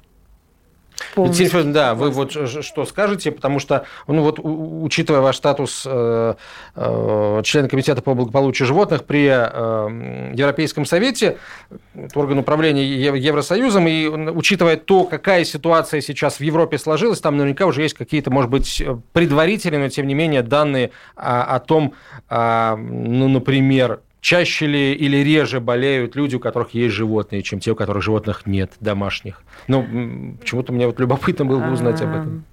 Федоровна, 1.16 1.74
да, 1.74 1.96
вы 1.96 2.10
вот 2.10 2.32
что 2.32 2.86
скажете, 2.86 3.32
потому 3.32 3.60
что, 3.60 3.86
ну 4.08 4.22
вот, 4.24 4.40
учитывая 4.40 5.22
ваш 5.22 5.38
статус 5.38 5.84
э, 5.86 6.34
э, 6.76 7.42
члена 7.44 7.70
Комитета 7.70 8.02
по 8.02 8.14
благополучию 8.14 8.68
животных 8.68 9.06
при 9.06 9.28
э, 9.28 10.32
Европейском 10.34 10.86
Совете, 10.86 11.38
орган 12.16 12.40
управления 12.40 12.88
Евросоюзом, 12.88 13.88
и 13.88 14.08
учитывая 14.08 14.78
то, 14.78 15.04
какая 15.04 15.44
ситуация 15.44 16.02
сейчас 16.02 16.40
в 16.40 16.42
Европе 16.42 16.78
сложилась, 16.78 17.20
там 17.20 17.38
наверняка 17.38 17.66
уже 17.66 17.82
есть 17.82 17.96
какие-то, 17.96 18.32
может 18.32 18.50
быть, 18.50 18.84
предварительные, 19.14 19.80
но 19.80 19.90
тем 19.90 20.08
не 20.08 20.14
менее 20.14 20.42
данные 20.42 20.92
о, 21.16 21.44
о 21.56 21.60
том, 21.60 21.94
а, 22.30 22.76
ну, 22.76 23.28
например, 23.28 24.02
чаще 24.28 24.68
ли 24.68 24.94
или 24.94 25.24
реже 25.24 25.62
болеют 25.62 26.18
люди, 26.18 26.36
у 26.36 26.42
которых 26.42 26.74
есть 26.74 26.94
животные, 26.94 27.44
чем 27.44 27.62
те, 27.62 27.72
у 27.72 27.76
которых 27.76 28.04
животных 28.04 28.46
нет, 28.46 28.74
домашних? 28.82 29.42
Ну, 29.70 30.36
почему-то 30.42 30.74
мне 30.74 30.86
вот 30.86 31.00
любопытно 31.00 31.46
было 31.46 31.62
бы 31.62 31.72
узнать 31.72 32.02
об 32.02 32.10
этом. 32.10 32.44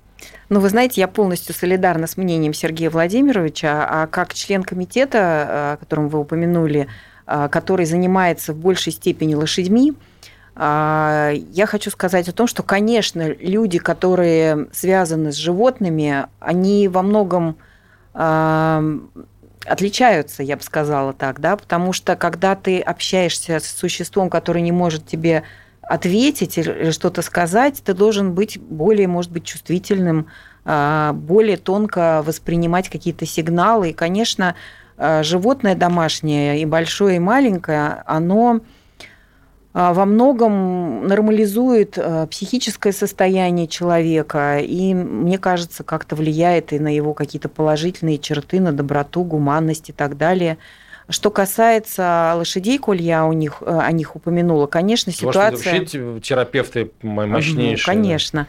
Ну, 0.51 0.61
вы 0.61 0.69
знаете, 0.69 1.01
я 1.01 1.09
полностью 1.09 1.53
солидарна 1.53 2.07
с 2.07 2.17
мнением 2.17 2.55
Сергея 2.55 2.91
Владимировича, 2.91 3.89
а 3.91 4.07
как 4.07 4.35
член 4.35 4.63
комитета, 4.63 5.73
о 5.73 5.77
котором 5.79 6.09
вы 6.09 6.21
упомянули, 6.21 6.87
который 7.27 7.87
занимается 7.87 8.53
в 8.53 8.57
большей 8.59 8.93
степени 8.93 9.35
лошадьми, 9.35 9.95
я 10.57 11.67
хочу 11.67 11.91
сказать 11.91 12.29
о 12.29 12.33
том, 12.33 12.47
что, 12.47 12.63
конечно, 12.63 13.35
люди, 13.41 13.81
которые 13.81 14.69
связаны 14.73 15.33
с 15.33 15.37
животными, 15.37 16.27
они 16.39 16.87
во 16.87 17.03
многом 17.03 17.57
отличаются, 19.67 20.43
я 20.43 20.57
бы 20.57 20.63
сказала 20.63 21.13
так, 21.13 21.41
да, 21.41 21.57
потому 21.57 21.93
что 21.93 22.17
когда 22.17 22.55
ты 22.55 22.81
общаешься 22.81 23.61
с 23.61 23.67
существом, 23.67 24.31
которое 24.31 24.61
не 24.61 24.73
может 24.73 25.07
тебе 25.07 25.43
ответить 25.81 26.59
или 26.59 26.91
что-то 26.91 27.23
сказать, 27.23 27.83
ты 27.85 27.95
должен 27.95 28.33
быть 28.33 28.59
более, 28.59 29.09
может 29.09 29.31
быть, 29.31 29.45
чувствительным, 29.45 30.29
а, 30.65 31.13
более 31.13 31.57
тонко 31.57 32.23
воспринимать 32.25 32.89
какие-то 32.89 33.27
сигналы. 33.27 33.91
И, 33.91 33.93
конечно, 33.93 34.55
а, 34.97 35.23
животное 35.23 35.75
домашнее, 35.75 36.61
и 36.61 36.65
большое, 36.65 37.17
и 37.17 37.21
маленькое, 37.21 38.03
оно 38.07 38.61
во 39.75 40.05
многом 40.05 41.07
нормализует 41.09 41.99
а, 41.99 42.27
психическое 42.29 42.93
состояние 42.93 43.67
человека 43.67 44.61
и, 44.61 44.95
мне 44.95 45.37
кажется, 45.37 45.83
как-то 45.83 46.15
влияет 46.15 46.73
и 46.73 46.79
на 46.79 46.95
его 46.95 47.13
какие-то 47.13 47.49
положительные 47.49 48.19
черты, 48.19 48.61
на 48.61 48.73
доброту, 48.73 49.25
гуманность 49.25 49.91
и 49.91 49.93
так 49.93 50.17
далее. 50.17 50.59
Что 51.09 51.31
касается 51.31 52.33
лошадей, 52.37 52.79
коль 52.79 53.03
я 53.03 53.27
у 53.27 53.33
них, 53.33 53.59
э, 53.61 53.79
о 53.79 53.93
них 53.93 54.17
упомянула, 54.17 54.67
конечно, 54.67 55.13
ситуация... 55.13 55.81
Вообще 55.81 56.21
терапевты 56.21 56.93
мощнейшие. 57.03 57.73
Ну, 57.73 58.01
конечно. 58.03 58.47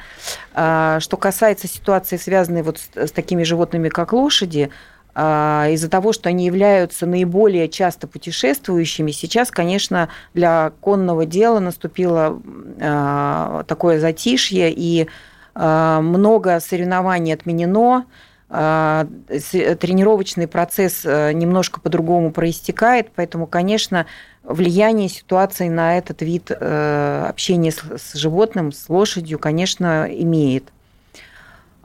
Да. 0.53 0.99
Что 1.01 1.17
касается 1.17 1.67
ситуации, 1.67 2.15
связанной 2.15 2.61
вот 2.61 2.77
с, 2.77 3.07
с 3.07 3.11
такими 3.11 3.43
животными, 3.43 3.89
как 3.89 4.13
лошади, 4.13 4.69
а, 4.69 4.94
из-за 5.15 5.89
того, 5.89 6.12
что 6.12 6.28
они 6.28 6.45
являются 6.45 7.06
наиболее 7.06 7.69
часто 7.69 8.06
путешествующими, 8.06 9.12
сейчас, 9.12 9.49
конечно, 9.49 10.10
для 10.34 10.73
конного 10.82 11.25
дела 11.25 11.60
наступило 11.60 12.41
а, 12.82 13.63
такое 13.63 14.01
затишье, 14.01 14.73
и 14.75 15.08
а, 15.54 16.01
много 16.01 16.60
соревнований 16.60 17.34
отменено, 17.34 18.08
тренировочный 18.49 20.47
процесс 20.47 21.04
немножко 21.04 21.80
по-другому 21.82 22.32
проистекает, 22.32 23.10
поэтому, 23.15 23.47
конечно, 23.47 24.06
влияние 24.43 25.10
ситуации 25.10 25.67
на 25.67 25.97
этот 25.97 26.21
вид 26.21 26.51
общения 26.51 27.71
с 27.71 28.13
животным, 28.13 28.71
с 28.71 28.88
лошадью, 28.88 29.39
конечно, 29.39 30.08
имеет. 30.08 30.65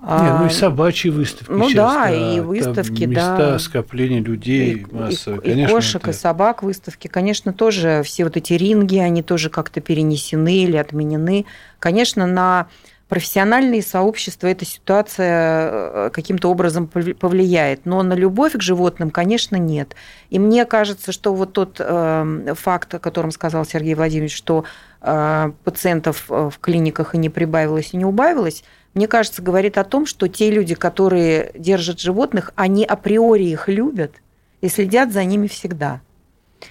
Не, 0.03 0.39
ну 0.39 0.47
и 0.47 0.51
собачьи 0.51 1.11
выставки. 1.11 1.51
Ну 1.51 1.69
сейчас, 1.69 1.95
да, 1.95 2.05
да, 2.05 2.11
и 2.11 2.41
выставки, 2.41 3.01
Там 3.01 3.11
места 3.11 3.37
да. 3.37 3.59
скопления 3.59 4.21
людей 4.21 4.77
и, 4.77 4.87
массовые. 4.95 5.41
И, 5.41 5.51
конечно, 5.51 5.71
и 5.71 5.75
кошек, 5.75 6.03
это... 6.03 6.11
и 6.11 6.15
собак 6.15 6.63
выставки. 6.63 7.09
Конечно, 7.09 7.53
тоже 7.53 8.03
все 8.05 8.25
вот 8.25 8.37
эти 8.37 8.55
ринги, 8.55 8.97
они 8.97 9.23
тоже 9.23 9.51
как-то 9.51 9.81
перенесены 9.81 10.65
или 10.65 10.77
отменены. 10.77 11.45
Конечно, 11.79 12.27
на 12.27 12.69
профессиональные 13.11 13.83
сообщества 13.83 14.47
эта 14.47 14.65
ситуация 14.65 15.71
э, 15.73 16.11
каким-то 16.13 16.49
образом 16.49 16.87
повлияет. 16.87 17.85
Но 17.85 18.03
на 18.03 18.15
любовь 18.15 18.53
к 18.53 18.63
животным, 18.63 19.11
конечно, 19.11 19.57
нет. 19.57 19.97
И 20.31 20.39
мне 20.39 20.65
кажется, 20.65 21.11
что 21.13 21.35
вот 21.35 21.53
тот 21.53 21.77
э, 21.81 22.55
факт, 22.57 22.95
о 22.95 22.99
котором 23.01 23.33
сказал 23.33 23.67
Сергей 23.67 23.95
Владимирович, 23.95 24.35
что 24.35 24.65
э, 25.03 25.53
пациентов 25.65 26.25
в 26.29 26.55
клиниках 26.61 27.17
и 27.17 27.19
не 27.19 27.29
прибавилось, 27.29 27.91
и 27.93 27.97
не 27.97 28.05
убавилось, 28.05 28.63
мне 28.95 29.07
кажется, 29.07 29.43
говорит 29.43 29.79
о 29.79 29.85
том, 29.85 30.07
что 30.07 30.29
те 30.29 30.51
люди, 30.51 30.75
которые 30.75 31.53
держат 31.55 32.01
животных, 32.01 32.53
они 32.57 32.85
априори 32.85 33.45
их 33.45 33.69
любят 33.69 34.13
и 34.61 34.69
следят 34.69 35.13
за 35.13 35.25
ними 35.25 35.47
всегда. 35.47 36.01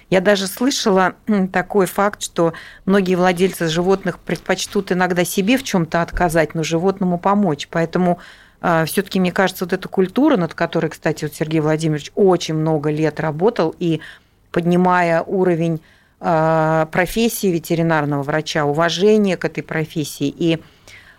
Я 0.08 0.20
даже 0.20 0.46
слышала 0.46 1.14
такой 1.52 1.86
факт, 1.86 2.22
что 2.22 2.52
многие 2.84 3.16
владельцы 3.16 3.68
животных 3.68 4.18
предпочтут 4.18 4.92
иногда 4.92 5.24
себе 5.24 5.56
в 5.56 5.64
чем-то 5.64 6.02
отказать, 6.02 6.54
но 6.54 6.62
животному 6.62 7.18
помочь. 7.18 7.68
Поэтому 7.70 8.18
а, 8.60 8.84
все-таки, 8.84 9.18
мне 9.18 9.32
кажется, 9.32 9.64
вот 9.64 9.72
эта 9.72 9.88
культура, 9.88 10.36
над 10.36 10.54
которой, 10.54 10.90
кстати, 10.90 11.24
вот 11.24 11.34
Сергей 11.34 11.60
Владимирович 11.60 12.12
очень 12.14 12.54
много 12.54 12.90
лет 12.90 13.18
работал, 13.18 13.74
и 13.78 14.00
поднимая 14.52 15.22
уровень 15.22 15.80
а, 16.20 16.86
профессии 16.86 17.48
ветеринарного 17.48 18.22
врача, 18.22 18.64
уважение 18.64 19.36
к 19.36 19.44
этой 19.44 19.62
профессии 19.62 20.28
и 20.28 20.60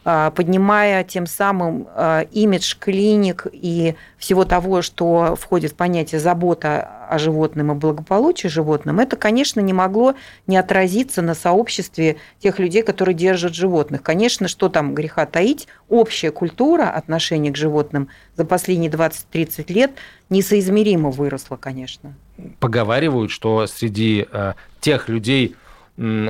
поднимая 0.04 1.04
тем 1.04 1.28
самым 1.28 1.88
а, 1.94 2.22
имидж 2.32 2.76
клиник 2.80 3.46
и 3.52 3.96
всего 4.18 4.46
того, 4.46 4.82
что 4.82 5.36
входит 5.36 5.74
в 5.74 5.76
понятие 5.76 6.20
забота 6.20 6.90
о 7.08 7.20
животном 7.20 7.72
и 7.72 7.76
благополучии 7.76 8.48
животным, 8.48 9.00
это, 9.00 9.16
конечно, 9.16 9.60
не 9.60 9.74
могло 9.74 10.16
не 10.48 10.58
отразиться 10.58 11.22
на 11.22 11.36
сообществе 11.36 12.18
тех 12.40 12.58
людей, 12.58 12.82
которые 12.82 13.14
держат 13.14 13.54
животных. 13.54 14.02
Конечно, 14.02 14.48
что 14.48 14.70
там 14.70 14.96
греха 14.96 15.26
таить, 15.28 15.68
общая 15.88 16.32
культура 16.32 16.90
отношения 16.90 17.52
к 17.52 17.58
животным 17.58 18.08
за 18.36 18.46
последние 18.46 18.90
20-30 18.90 19.72
лет 19.72 19.92
несоизмеримо 20.30 21.12
выросла, 21.12 21.58
конечно. 21.58 22.16
Поговаривают, 22.60 23.30
что 23.30 23.68
среди 23.68 24.26
э, 24.32 24.54
тех 24.80 25.10
людей, 25.10 25.56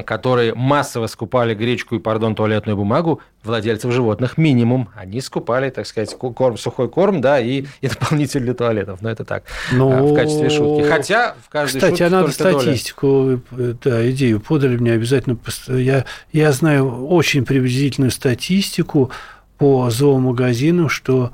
которые 0.06 0.54
массово 0.54 1.08
скупали 1.08 1.54
гречку 1.54 1.96
и, 1.96 2.00
пардон, 2.00 2.36
туалетную 2.36 2.76
бумагу, 2.76 3.22
владельцев 3.44 3.94
животных 3.94 4.38
минимум. 4.38 4.90
Они 4.96 5.22
скупали, 5.22 5.70
так 5.70 5.88
сказать, 5.88 6.14
корм, 6.16 6.58
сухой 6.58 6.90
корм, 6.90 7.22
да, 7.22 7.40
и, 7.40 7.66
и 7.80 7.88
дополнитель 7.90 8.42
для 8.42 8.54
туалетов. 8.54 9.02
Но 9.02 9.10
это 9.10 9.24
так, 9.24 9.44
Но... 9.72 9.92
А, 9.92 10.02
в 10.02 10.14
качестве 10.14 10.50
шутки. 10.50 10.88
Хотя 10.88 11.36
в 11.42 11.50
каждой 11.50 11.78
Кстати, 11.78 11.92
шутке 11.92 12.06
а 12.06 12.10
надо 12.10 12.32
статистику, 12.32 13.42
доля. 13.52 13.78
да, 13.84 14.10
идею 14.12 14.42
подали 14.42 14.76
мне 14.76 14.92
обязательно. 14.92 15.38
Я, 15.70 16.06
я 16.34 16.52
знаю 16.52 17.08
очень 17.08 17.46
приблизительную 17.46 18.12
статистику 18.12 19.12
по 19.58 19.90
зоомагазинам, 19.90 20.90
что 20.90 21.32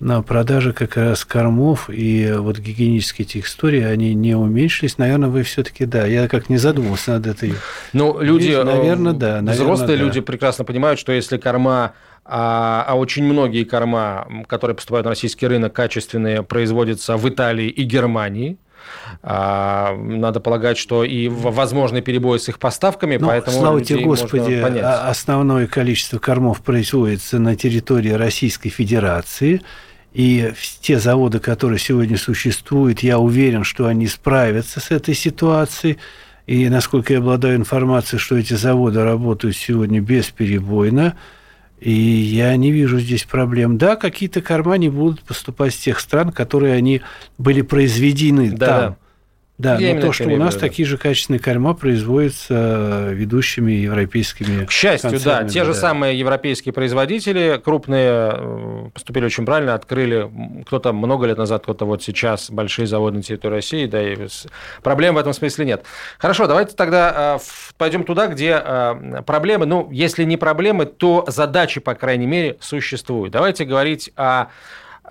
на 0.00 0.22
продаже 0.22 0.72
как 0.72 0.96
раз 0.96 1.24
кормов 1.24 1.90
и 1.90 2.32
вот 2.36 2.58
гигиенические 2.58 3.26
эти 3.26 3.38
истории, 3.38 3.82
они 3.82 4.14
не 4.14 4.34
уменьшились. 4.34 4.96
Наверное, 4.96 5.28
вы 5.28 5.42
все-таки, 5.42 5.86
да, 5.86 6.06
я 6.06 6.28
как 6.28 6.48
не 6.48 6.56
задумался 6.56 7.12
над 7.12 7.26
этой. 7.26 7.54
Ну, 7.92 8.20
люди, 8.20 8.54
наверное, 8.54 9.12
да. 9.12 9.40
Наверное, 9.40 9.54
взрослые 9.54 9.98
да. 9.98 10.04
люди 10.04 10.20
прекрасно 10.20 10.64
понимают, 10.64 11.00
что 11.00 11.12
если 11.12 11.36
корма 11.36 11.94
а, 12.24 12.84
а 12.86 12.94
очень 12.94 13.24
многие 13.24 13.64
корма, 13.64 14.28
которые 14.46 14.76
поступают 14.76 15.04
на 15.06 15.10
российский 15.10 15.46
рынок, 15.46 15.72
качественные, 15.72 16.42
производятся 16.42 17.16
в 17.16 17.28
Италии 17.28 17.68
и 17.68 17.82
Германии. 17.84 18.58
А, 19.22 19.96
надо 19.96 20.38
полагать, 20.38 20.78
что 20.78 21.04
и 21.04 21.26
возможны 21.28 22.02
перебои 22.02 22.38
с 22.38 22.48
их 22.48 22.58
поставками, 22.58 23.16
Но, 23.16 23.28
поэтому 23.28 23.58
слава 23.58 23.80
тебе, 23.82 24.04
Господи, 24.04 24.52
основное 24.54 25.66
количество 25.66 26.18
кормов 26.18 26.60
производится 26.60 27.38
на 27.38 27.56
территории 27.56 28.12
Российской 28.12 28.68
Федерации– 28.68 29.60
и 30.12 30.52
те 30.80 30.98
заводы, 30.98 31.38
которые 31.38 31.78
сегодня 31.78 32.16
существуют, 32.16 33.00
я 33.00 33.18
уверен, 33.18 33.64
что 33.64 33.86
они 33.86 34.06
справятся 34.06 34.80
с 34.80 34.90
этой 34.90 35.14
ситуацией. 35.14 35.98
И 36.46 36.68
насколько 36.68 37.12
я 37.12 37.18
обладаю 37.18 37.56
информацией, 37.56 38.18
что 38.18 38.38
эти 38.38 38.54
заводы 38.54 39.04
работают 39.04 39.56
сегодня 39.56 40.00
бесперебойно, 40.00 41.16
и 41.78 41.92
я 41.92 42.56
не 42.56 42.72
вижу 42.72 42.98
здесь 42.98 43.24
проблем. 43.24 43.78
Да, 43.78 43.96
какие-то 43.96 44.40
корма 44.40 44.78
не 44.78 44.88
будут 44.88 45.20
поступать 45.20 45.74
с 45.74 45.78
тех 45.78 46.00
стран, 46.00 46.32
которые 46.32 46.74
они 46.74 47.02
были 47.36 47.60
произведены 47.60 48.50
да. 48.50 48.66
там. 48.66 48.80
Да, 48.90 48.96
Я 49.58 49.94
но 49.94 50.00
то, 50.00 50.12
что 50.12 50.28
у 50.28 50.36
нас 50.36 50.54
виду. 50.54 50.60
такие 50.60 50.86
же 50.86 50.98
качественные 50.98 51.40
корма 51.40 51.74
производятся 51.74 53.08
э, 53.10 53.12
ведущими 53.12 53.72
европейскими 53.72 54.64
К 54.64 54.70
счастью, 54.70 55.18
да, 55.24 55.42
те 55.44 55.64
же 55.64 55.74
самые 55.74 56.16
европейские 56.16 56.72
производители, 56.72 57.60
крупные, 57.64 58.34
э, 58.36 58.90
поступили 58.94 59.24
очень 59.24 59.44
правильно, 59.44 59.74
открыли 59.74 60.30
кто-то 60.64 60.92
много 60.92 61.26
лет 61.26 61.38
назад, 61.38 61.64
кто-то 61.64 61.86
вот 61.86 62.04
сейчас 62.04 62.52
большие 62.52 62.86
заводы 62.86 63.16
на 63.16 63.22
территории 63.24 63.54
России, 63.54 63.86
да, 63.86 64.00
и 64.00 64.16
проблем 64.84 65.16
в 65.16 65.18
этом 65.18 65.32
смысле 65.32 65.64
нет. 65.64 65.84
Хорошо, 66.18 66.46
давайте 66.46 66.76
тогда 66.76 67.38
э, 67.40 67.44
пойдем 67.76 68.04
туда, 68.04 68.28
где 68.28 68.62
проблемы, 69.26 69.66
ну, 69.66 69.88
если 69.90 70.22
не 70.22 70.36
проблемы, 70.36 70.86
то 70.86 71.24
задачи, 71.26 71.80
по 71.80 71.94
крайней 71.94 72.26
мере, 72.26 72.58
существуют. 72.60 73.32
Давайте 73.32 73.64
говорить 73.64 74.12
о 74.14 74.46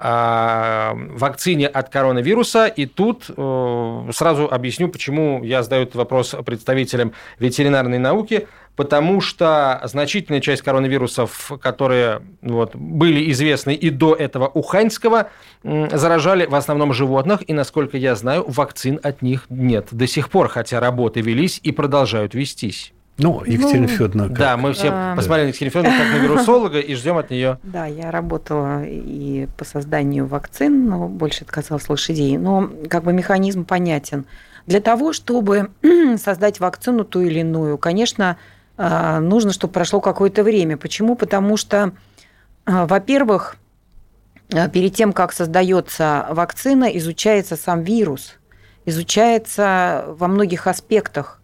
вакцине 0.02 1.68
от 1.68 1.90
коронавируса. 1.90 2.68
И 2.68 2.86
тут 2.86 3.26
э, 3.30 4.10
сразу 4.14 4.48
объясню, 4.50 4.90
почему 4.90 5.44
я 5.44 5.64
задаю 5.64 5.84
этот 5.84 5.96
вопрос 5.96 6.36
представителям 6.46 7.14
ветеринарной 7.40 7.98
науки. 7.98 8.48
Потому 8.76 9.22
что 9.22 9.82
значительная 9.86 10.40
часть 10.40 10.62
коронавирусов, 10.62 11.52
которые 11.62 12.22
вот, 12.44 12.76
были 12.76 13.32
известны 13.32 13.74
и 13.74 13.90
до 13.90 14.14
этого 14.14 14.48
уханьского, 14.48 15.32
заражали 15.64 16.46
в 16.46 16.54
основном 16.54 16.94
животных. 16.94 17.42
И, 17.48 17.54
насколько 17.54 17.98
я 17.98 18.16
знаю, 18.16 18.46
вакцин 18.48 19.00
от 19.02 19.24
них 19.24 19.46
нет 19.50 19.88
до 19.92 20.06
сих 20.06 20.30
пор, 20.30 20.48
хотя 20.48 20.80
работы 20.80 21.22
велись 21.22 21.60
и 21.64 21.72
продолжают 21.72 22.36
вестись. 22.36 22.94
Ну, 23.18 23.44
Екатерина 23.44 23.88
Ну, 23.88 23.88
Федоровна, 23.88 24.28
как? 24.28 24.38
Да, 24.38 24.58
мы 24.58 24.74
все 24.74 24.90
А. 24.92 25.16
посмотрели 25.16 25.48
на 25.48 25.50
Екатерину 25.50 25.72
Федоровну 25.72 25.98
как 25.98 26.14
на 26.14 26.18
вирусолога 26.24 26.80
и 26.80 26.94
ждем 26.94 27.18
от 27.18 27.32
нее 27.32 27.58
Да, 27.64 27.86
я 27.86 28.12
работала 28.12 28.84
и 28.86 29.48
по 29.58 29.66
созданию 29.66 30.28
вакцин, 30.28 30.88
но 30.88 31.08
больше 31.08 31.44
это 31.44 31.52
касалось 31.52 31.90
лошадей. 31.90 32.38
Но 32.38 32.70
как 32.90 33.04
бы 33.04 33.14
механизм 33.14 33.66
понятен. 33.66 34.26
Для 34.68 34.82
того, 34.82 35.14
чтобы 35.14 35.72
создать 36.18 36.60
вакцину 36.60 37.06
ту 37.06 37.22
или 37.22 37.40
иную, 37.40 37.78
конечно, 37.78 38.38
а, 38.78 39.20
нужно, 39.20 39.52
чтобы 39.52 39.74
прошло 39.74 40.00
какое-то 40.00 40.44
время. 40.44 40.78
Почему? 40.78 41.16
Потому 41.16 41.58
что, 41.58 41.94
а, 42.66 42.86
во-первых, 42.86 43.56
а, 44.54 44.68
перед 44.70 44.94
тем, 44.94 45.14
как 45.14 45.34
создается 45.34 46.28
вакцина, 46.30 46.86
изучается 46.98 47.56
сам 47.56 47.82
вирус, 47.82 48.36
изучается 48.86 50.06
во 50.08 50.28
многих 50.28 50.68
аспектах 50.68 51.42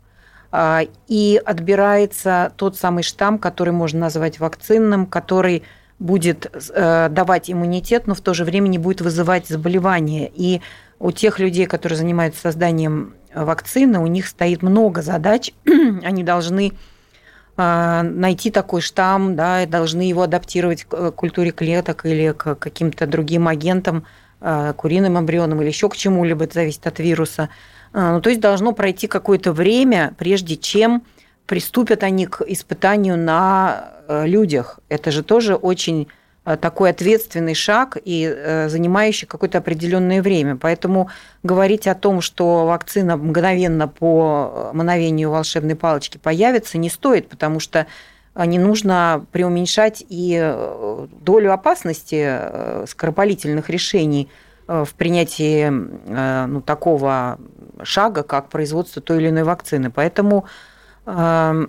и 1.08 1.42
отбирается 1.44 2.52
тот 2.58 2.78
самый 2.78 3.02
штамм, 3.04 3.40
который 3.40 3.74
можно 3.74 4.02
назвать 4.02 4.40
вакцинным, 4.40 5.08
который 5.08 5.64
будет 6.00 6.52
э, 6.76 7.10
давать 7.10 7.50
иммунитет, 7.50 8.08
но 8.08 8.14
в 8.14 8.22
то 8.22 8.34
же 8.34 8.44
время 8.44 8.68
не 8.68 8.78
будет 8.78 9.02
вызывать 9.02 9.48
заболевания. 9.48 10.30
И 10.34 10.62
у 11.00 11.12
тех 11.12 11.40
людей, 11.40 11.66
которые 11.66 11.98
занимаются 11.98 12.42
созданием 12.42 13.16
вакцины, 13.34 14.00
у 14.00 14.08
них 14.08 14.28
стоит 14.28 14.62
много 14.62 15.02
задач. 15.02 15.54
Они 16.04 16.24
должны 16.24 16.74
э, 17.58 18.02
найти 18.04 18.52
такой 18.52 18.82
штамм, 18.82 19.36
да, 19.36 19.64
и 19.64 19.66
должны 19.66 20.02
его 20.02 20.24
адаптировать 20.24 20.84
к 20.84 20.94
э, 20.94 21.12
культуре 21.12 21.52
клеток 21.52 22.06
или 22.06 22.34
к 22.34 22.56
каким-то 22.56 23.08
другим 23.08 23.48
агентам, 23.48 24.06
куриным 24.76 25.18
эмбрионам 25.18 25.62
или 25.62 25.70
еще 25.70 25.88
к 25.88 25.96
чему-либо, 25.96 26.44
это 26.44 26.56
зависит 26.56 26.86
от 26.86 27.00
вируса. 27.00 27.48
А, 27.94 28.14
Ну, 28.14 28.22
то 28.22 28.30
есть 28.30 28.42
должно 28.42 28.74
пройти 28.74 29.08
какое-то 29.08 29.54
время, 29.54 30.14
прежде 30.18 30.58
чем 30.58 31.04
приступят 31.46 32.04
они 32.04 32.26
к 32.26 32.42
испытанию 32.42 33.18
на 33.18 33.92
э, 34.08 34.26
людях. 34.26 34.80
Это 34.90 35.12
же 35.12 35.24
тоже 35.24 35.56
очень 35.56 36.08
э, 36.46 36.58
такой 36.58 36.90
ответственный 36.90 37.54
шаг 37.54 37.98
и 38.04 38.24
э, 38.26 38.70
занимающий 38.70 39.28
какое-то 39.28 39.60
определенное 39.60 40.22
время. 40.22 40.56
Поэтому 40.56 41.10
говорить 41.44 41.88
о 41.88 41.96
том, 41.96 42.22
что 42.22 42.66
вакцина 42.66 43.18
мгновенно 43.18 43.88
по 43.88 44.72
мановению 44.74 45.30
волшебной 45.30 45.76
палочки 45.76 46.18
появится, 46.18 46.78
не 46.78 46.90
стоит, 46.90 47.30
потому 47.30 47.60
что 47.60 47.86
не 48.36 48.58
нужно 48.58 49.28
преуменьшать 49.32 50.04
и 50.10 50.56
долю 51.22 51.54
опасности 51.54 52.88
скоропалительных 52.88 53.70
решений 53.70 54.28
в 54.66 54.90
принятии 54.98 55.70
ну, 56.48 56.62
такого 56.62 57.38
шага, 57.82 58.24
как 58.24 58.50
производство 58.50 59.02
той 59.02 59.18
или 59.18 59.30
иной 59.30 59.44
вакцины. 59.44 59.90
Поэтому 59.90 60.46
э, 61.06 61.66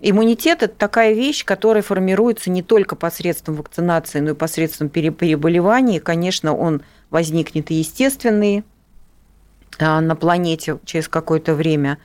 иммунитет– 0.00 0.62
это 0.64 0.74
такая 0.74 1.14
вещь, 1.14 1.44
которая 1.44 1.82
формируется 1.82 2.50
не 2.50 2.62
только 2.62 2.96
посредством 2.96 3.54
вакцинации, 3.54 4.20
но 4.20 4.30
и 4.30 4.34
посредством 4.34 4.88
пере- 4.88 5.10
переболеваний. 5.10 5.96
И, 5.96 6.00
конечно, 6.00 6.54
он 6.54 6.82
возникнет 7.10 7.70
и 7.70 7.74
естественный 7.74 8.64
э, 9.78 10.00
на 10.00 10.16
планете 10.16 10.78
через 10.84 11.08
какое-то 11.08 11.54
время. 11.54 11.98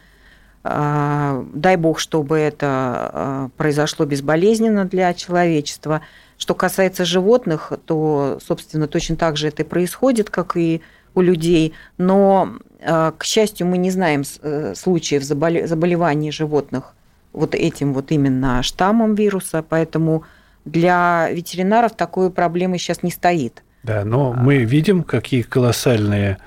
Э, 0.63 1.43
Дай 1.53 1.75
бог, 1.75 1.99
чтобы 1.99 2.37
это 2.37 3.11
э, 3.13 3.49
произошло 3.57 4.05
безболезненно 4.05 4.85
для 4.85 5.13
человечества. 5.13 6.01
Что 6.37 6.53
касается 6.53 7.05
животных, 7.05 7.71
то, 7.85 8.39
собственно, 8.45 8.87
точно 8.87 9.15
так 9.15 9.37
же 9.37 9.47
это 9.47 9.63
и 9.63 9.65
происходит, 9.65 10.29
как 10.29 10.57
и 10.57 10.81
у 11.15 11.21
людей. 11.21 11.73
Но, 11.97 12.57
э, 12.79 13.11
к 13.17 13.23
счастью, 13.23 13.67
мы 13.67 13.77
не 13.77 13.91
знаем 13.91 14.23
э, 14.41 14.73
случаев 14.75 15.23
заболе- 15.23 15.65
заболеваний 15.65 16.31
животных 16.31 16.93
вот 17.33 17.55
этим 17.55 17.93
вот 17.93 18.11
именно 18.11 18.63
штаммом 18.63 19.15
вируса, 19.15 19.63
поэтому 19.67 20.23
для 20.63 21.29
ветеринаров 21.31 21.95
такой 21.95 22.31
проблемы 22.31 22.77
сейчас 22.77 23.03
не 23.03 23.11
стоит. 23.11 23.63
Да, 23.83 24.03
но 24.03 24.33
мы 24.33 24.63
видим, 24.63 25.03
какие 25.03 25.41
колоссальные 25.43 26.37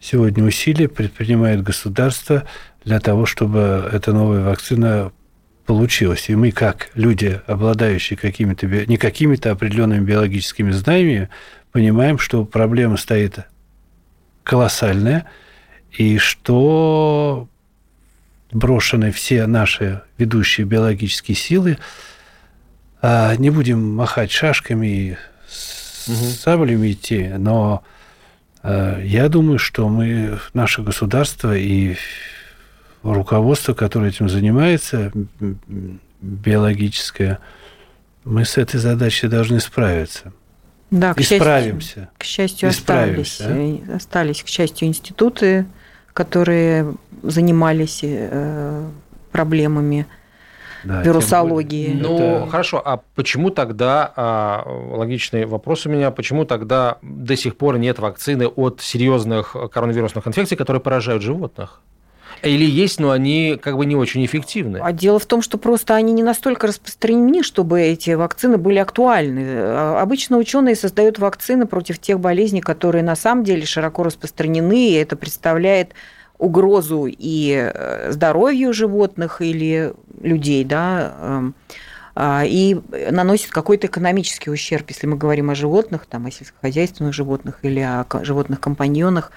сегодня 0.00 0.44
усилия 0.44 0.88
предпринимает 0.88 1.62
государство 1.62 2.44
для 2.84 3.00
того, 3.00 3.24
чтобы 3.24 3.88
эта 3.92 4.12
новая 4.12 4.44
вакцина 4.44 5.12
получилась. 5.64 6.28
И 6.28 6.34
мы, 6.34 6.50
как 6.50 6.90
люди, 6.94 7.40
обладающие 7.46 8.18
какими-то, 8.18 8.66
не 8.66 8.96
какими-то 8.96 9.52
определенными 9.52 10.04
биологическими 10.04 10.70
знаниями, 10.72 11.28
понимаем, 11.70 12.18
что 12.18 12.44
проблема 12.44 12.96
стоит 12.96 13.38
колоссальная, 14.44 15.26
и 15.90 16.18
что 16.18 17.48
брошены 18.50 19.10
все 19.12 19.46
наши 19.46 20.02
ведущие 20.18 20.66
биологические 20.66 21.36
силы, 21.36 21.78
а, 23.00 23.34
не 23.36 23.50
будем 23.50 23.94
махать 23.94 24.30
шашками 24.30 24.86
и 24.86 25.16
саблями 25.48 26.92
идти, 26.92 27.28
но 27.38 27.84
э, 28.62 29.02
я 29.04 29.28
думаю, 29.28 29.58
что 29.58 29.88
мы, 29.88 30.38
наше 30.52 30.82
государство 30.82 31.56
и 31.56 31.96
руководство, 33.02 33.72
которое 33.74 34.10
этим 34.10 34.28
занимается, 34.28 35.12
биологическое, 36.20 37.38
мы 38.24 38.44
с 38.44 38.56
этой 38.56 38.78
задачей 38.78 39.28
должны 39.28 39.60
справиться. 39.60 40.32
Да, 40.92 41.14
к 41.14 41.18
И 41.18 41.22
счастью, 41.22 41.40
справимся. 41.40 42.08
К 42.18 42.22
счастью, 42.22 42.68
И 42.68 42.70
остались, 42.70 43.32
справимся, 43.34 43.90
э, 43.92 43.96
остались, 43.96 44.42
к 44.42 44.46
счастью, 44.46 44.86
институты, 44.88 45.64
которые 46.12 46.94
занимались 47.22 48.00
э, 48.02 48.84
проблемами 49.32 50.06
Да, 50.84 51.02
вирусологии. 51.02 51.88
более. 51.94 52.02
Ну, 52.02 52.16
Это- 52.42 52.50
хорошо, 52.50 52.82
а 52.84 53.00
почему 53.14 53.48
тогда, 53.50 54.12
а, 54.16 54.64
логичный 54.66 55.46
вопрос 55.46 55.86
у 55.86 55.90
меня, 55.90 56.10
почему 56.10 56.44
тогда 56.44 56.98
до 57.00 57.36
сих 57.36 57.56
пор 57.56 57.78
нет 57.78 57.98
вакцины 57.98 58.46
от 58.46 58.82
серьезных 58.82 59.56
коронавирусных 59.72 60.26
инфекций, 60.26 60.58
которые 60.58 60.82
поражают 60.82 61.22
животных? 61.22 61.80
Или 62.42 62.64
есть, 62.64 62.98
но 62.98 63.10
они 63.10 63.58
как 63.60 63.76
бы 63.76 63.86
не 63.86 63.94
очень 63.94 64.24
эффективны? 64.24 64.80
А 64.82 64.92
дело 64.92 65.18
в 65.18 65.26
том, 65.26 65.42
что 65.42 65.58
просто 65.58 65.94
они 65.94 66.12
не 66.12 66.22
настолько 66.22 66.66
распространены, 66.66 67.42
чтобы 67.42 67.80
эти 67.80 68.10
вакцины 68.10 68.58
были 68.58 68.78
актуальны. 68.78 69.44
А 69.46 70.00
Обычно 70.02 70.38
ученые 70.38 70.74
создают 70.74 71.18
вакцины 71.18 71.66
против 71.66 72.00
тех 72.00 72.18
болезней, 72.18 72.60
которые 72.60 73.04
на 73.04 73.14
самом 73.14 73.44
деле 73.44 73.64
широко 73.64 74.02
распространены, 74.02 74.88
и 74.90 74.94
это 74.94 75.16
представляет 75.16 75.92
угрозу 76.38 77.06
и 77.06 77.70
э, 77.72 78.10
здоровью 78.10 78.72
животных 78.72 79.40
или 79.40 79.94
людей, 80.20 80.64
да, 80.64 81.14
эм, 81.20 81.54
а, 82.14 82.42
и 82.44 82.76
наносит 83.10 83.50
какой-то 83.50 83.86
экономический 83.86 84.50
ущерб, 84.50 84.90
если 84.90 85.06
мы 85.06 85.16
говорим 85.16 85.50
о 85.50 85.54
животных, 85.54 86.06
там, 86.06 86.26
о 86.26 86.30
сельскохозяйственных 86.30 87.14
животных 87.14 87.60
или 87.62 87.80
о 87.80 88.04
ко- 88.04 88.24
животных-компаньонах. 88.24 89.30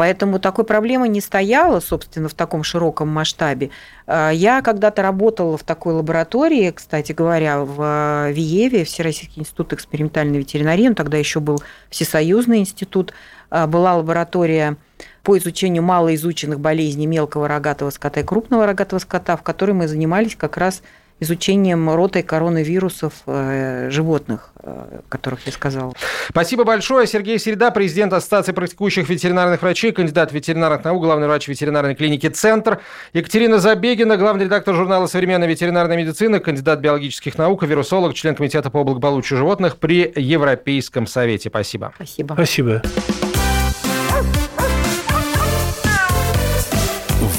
Поэтому 0.00 0.38
такой 0.38 0.64
проблемы 0.64 1.08
не 1.08 1.20
стояло, 1.20 1.78
собственно, 1.78 2.30
в 2.30 2.32
таком 2.32 2.62
широком 2.62 3.08
масштабе. 3.08 3.68
А, 4.06 4.30
Я 4.30 4.62
когда-то 4.62 5.02
работала 5.02 5.58
в 5.58 5.62
такой 5.62 5.92
лаборатории, 5.92 6.70
кстати 6.70 7.12
говоря, 7.12 7.60
в 7.60 7.82
э, 7.82 8.32
Виеве, 8.32 8.84
Всероссийский 8.84 9.42
институт 9.42 9.74
экспериментальной 9.74 10.38
ветеринарии, 10.38 10.88
он 10.88 10.94
тогда 10.94 11.18
еще 11.18 11.40
был 11.40 11.62
Всесоюзный 11.90 12.60
институт, 12.60 13.12
А, 13.50 13.66
была 13.66 13.96
лаборатория 13.96 14.78
по 15.22 15.36
изучению 15.36 15.82
малоизученных 15.82 16.60
болезней 16.60 17.06
мелкого 17.06 17.46
рогатого 17.46 17.90
скота 17.90 18.20
и 18.20 18.24
крупного 18.24 18.64
рогатого 18.64 19.00
скота, 19.00 19.36
в 19.36 19.42
которой 19.42 19.72
мы 19.72 19.86
занимались 19.86 20.34
как 20.34 20.56
раз 20.56 20.82
изучением 21.20 21.88
рота 21.90 22.18
и 22.18 22.22
коронавирусов 22.22 23.12
э, 23.26 23.88
животных, 23.90 24.50
э, 24.62 25.00
которых 25.08 25.46
я 25.46 25.52
сказала. 25.52 25.92
Спасибо 26.28 26.64
большое. 26.64 27.06
Сергей 27.06 27.38
Середа, 27.38 27.70
президент 27.70 28.12
Ассоциации 28.12 28.52
практикующих 28.52 29.08
ветеринарных 29.08 29.62
врачей, 29.62 29.92
кандидат 29.92 30.32
ветеринарных 30.32 30.84
наук, 30.84 31.02
главный 31.02 31.26
врач 31.28 31.46
ветеринарной 31.48 31.94
клиники 31.94 32.28
«Центр». 32.28 32.80
Екатерина 33.12 33.58
Забегина, 33.58 34.16
главный 34.16 34.46
редактор 34.46 34.74
журнала 34.74 35.06
«Современная 35.06 35.48
ветеринарная 35.48 35.96
медицина», 35.96 36.40
кандидат 36.40 36.80
биологических 36.80 37.36
наук, 37.36 37.62
вирусолог, 37.62 38.14
член 38.14 38.34
комитета 38.34 38.70
по 38.70 38.82
благополучию 38.82 39.38
животных 39.38 39.76
при 39.76 40.12
Европейском 40.16 41.06
совете. 41.06 41.50
Спасибо. 41.50 41.92
Спасибо. 41.96 42.34
Спасибо. 42.34 42.82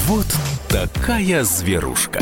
Вот 0.07 0.27
такая 0.67 1.43
зверушка. 1.43 2.21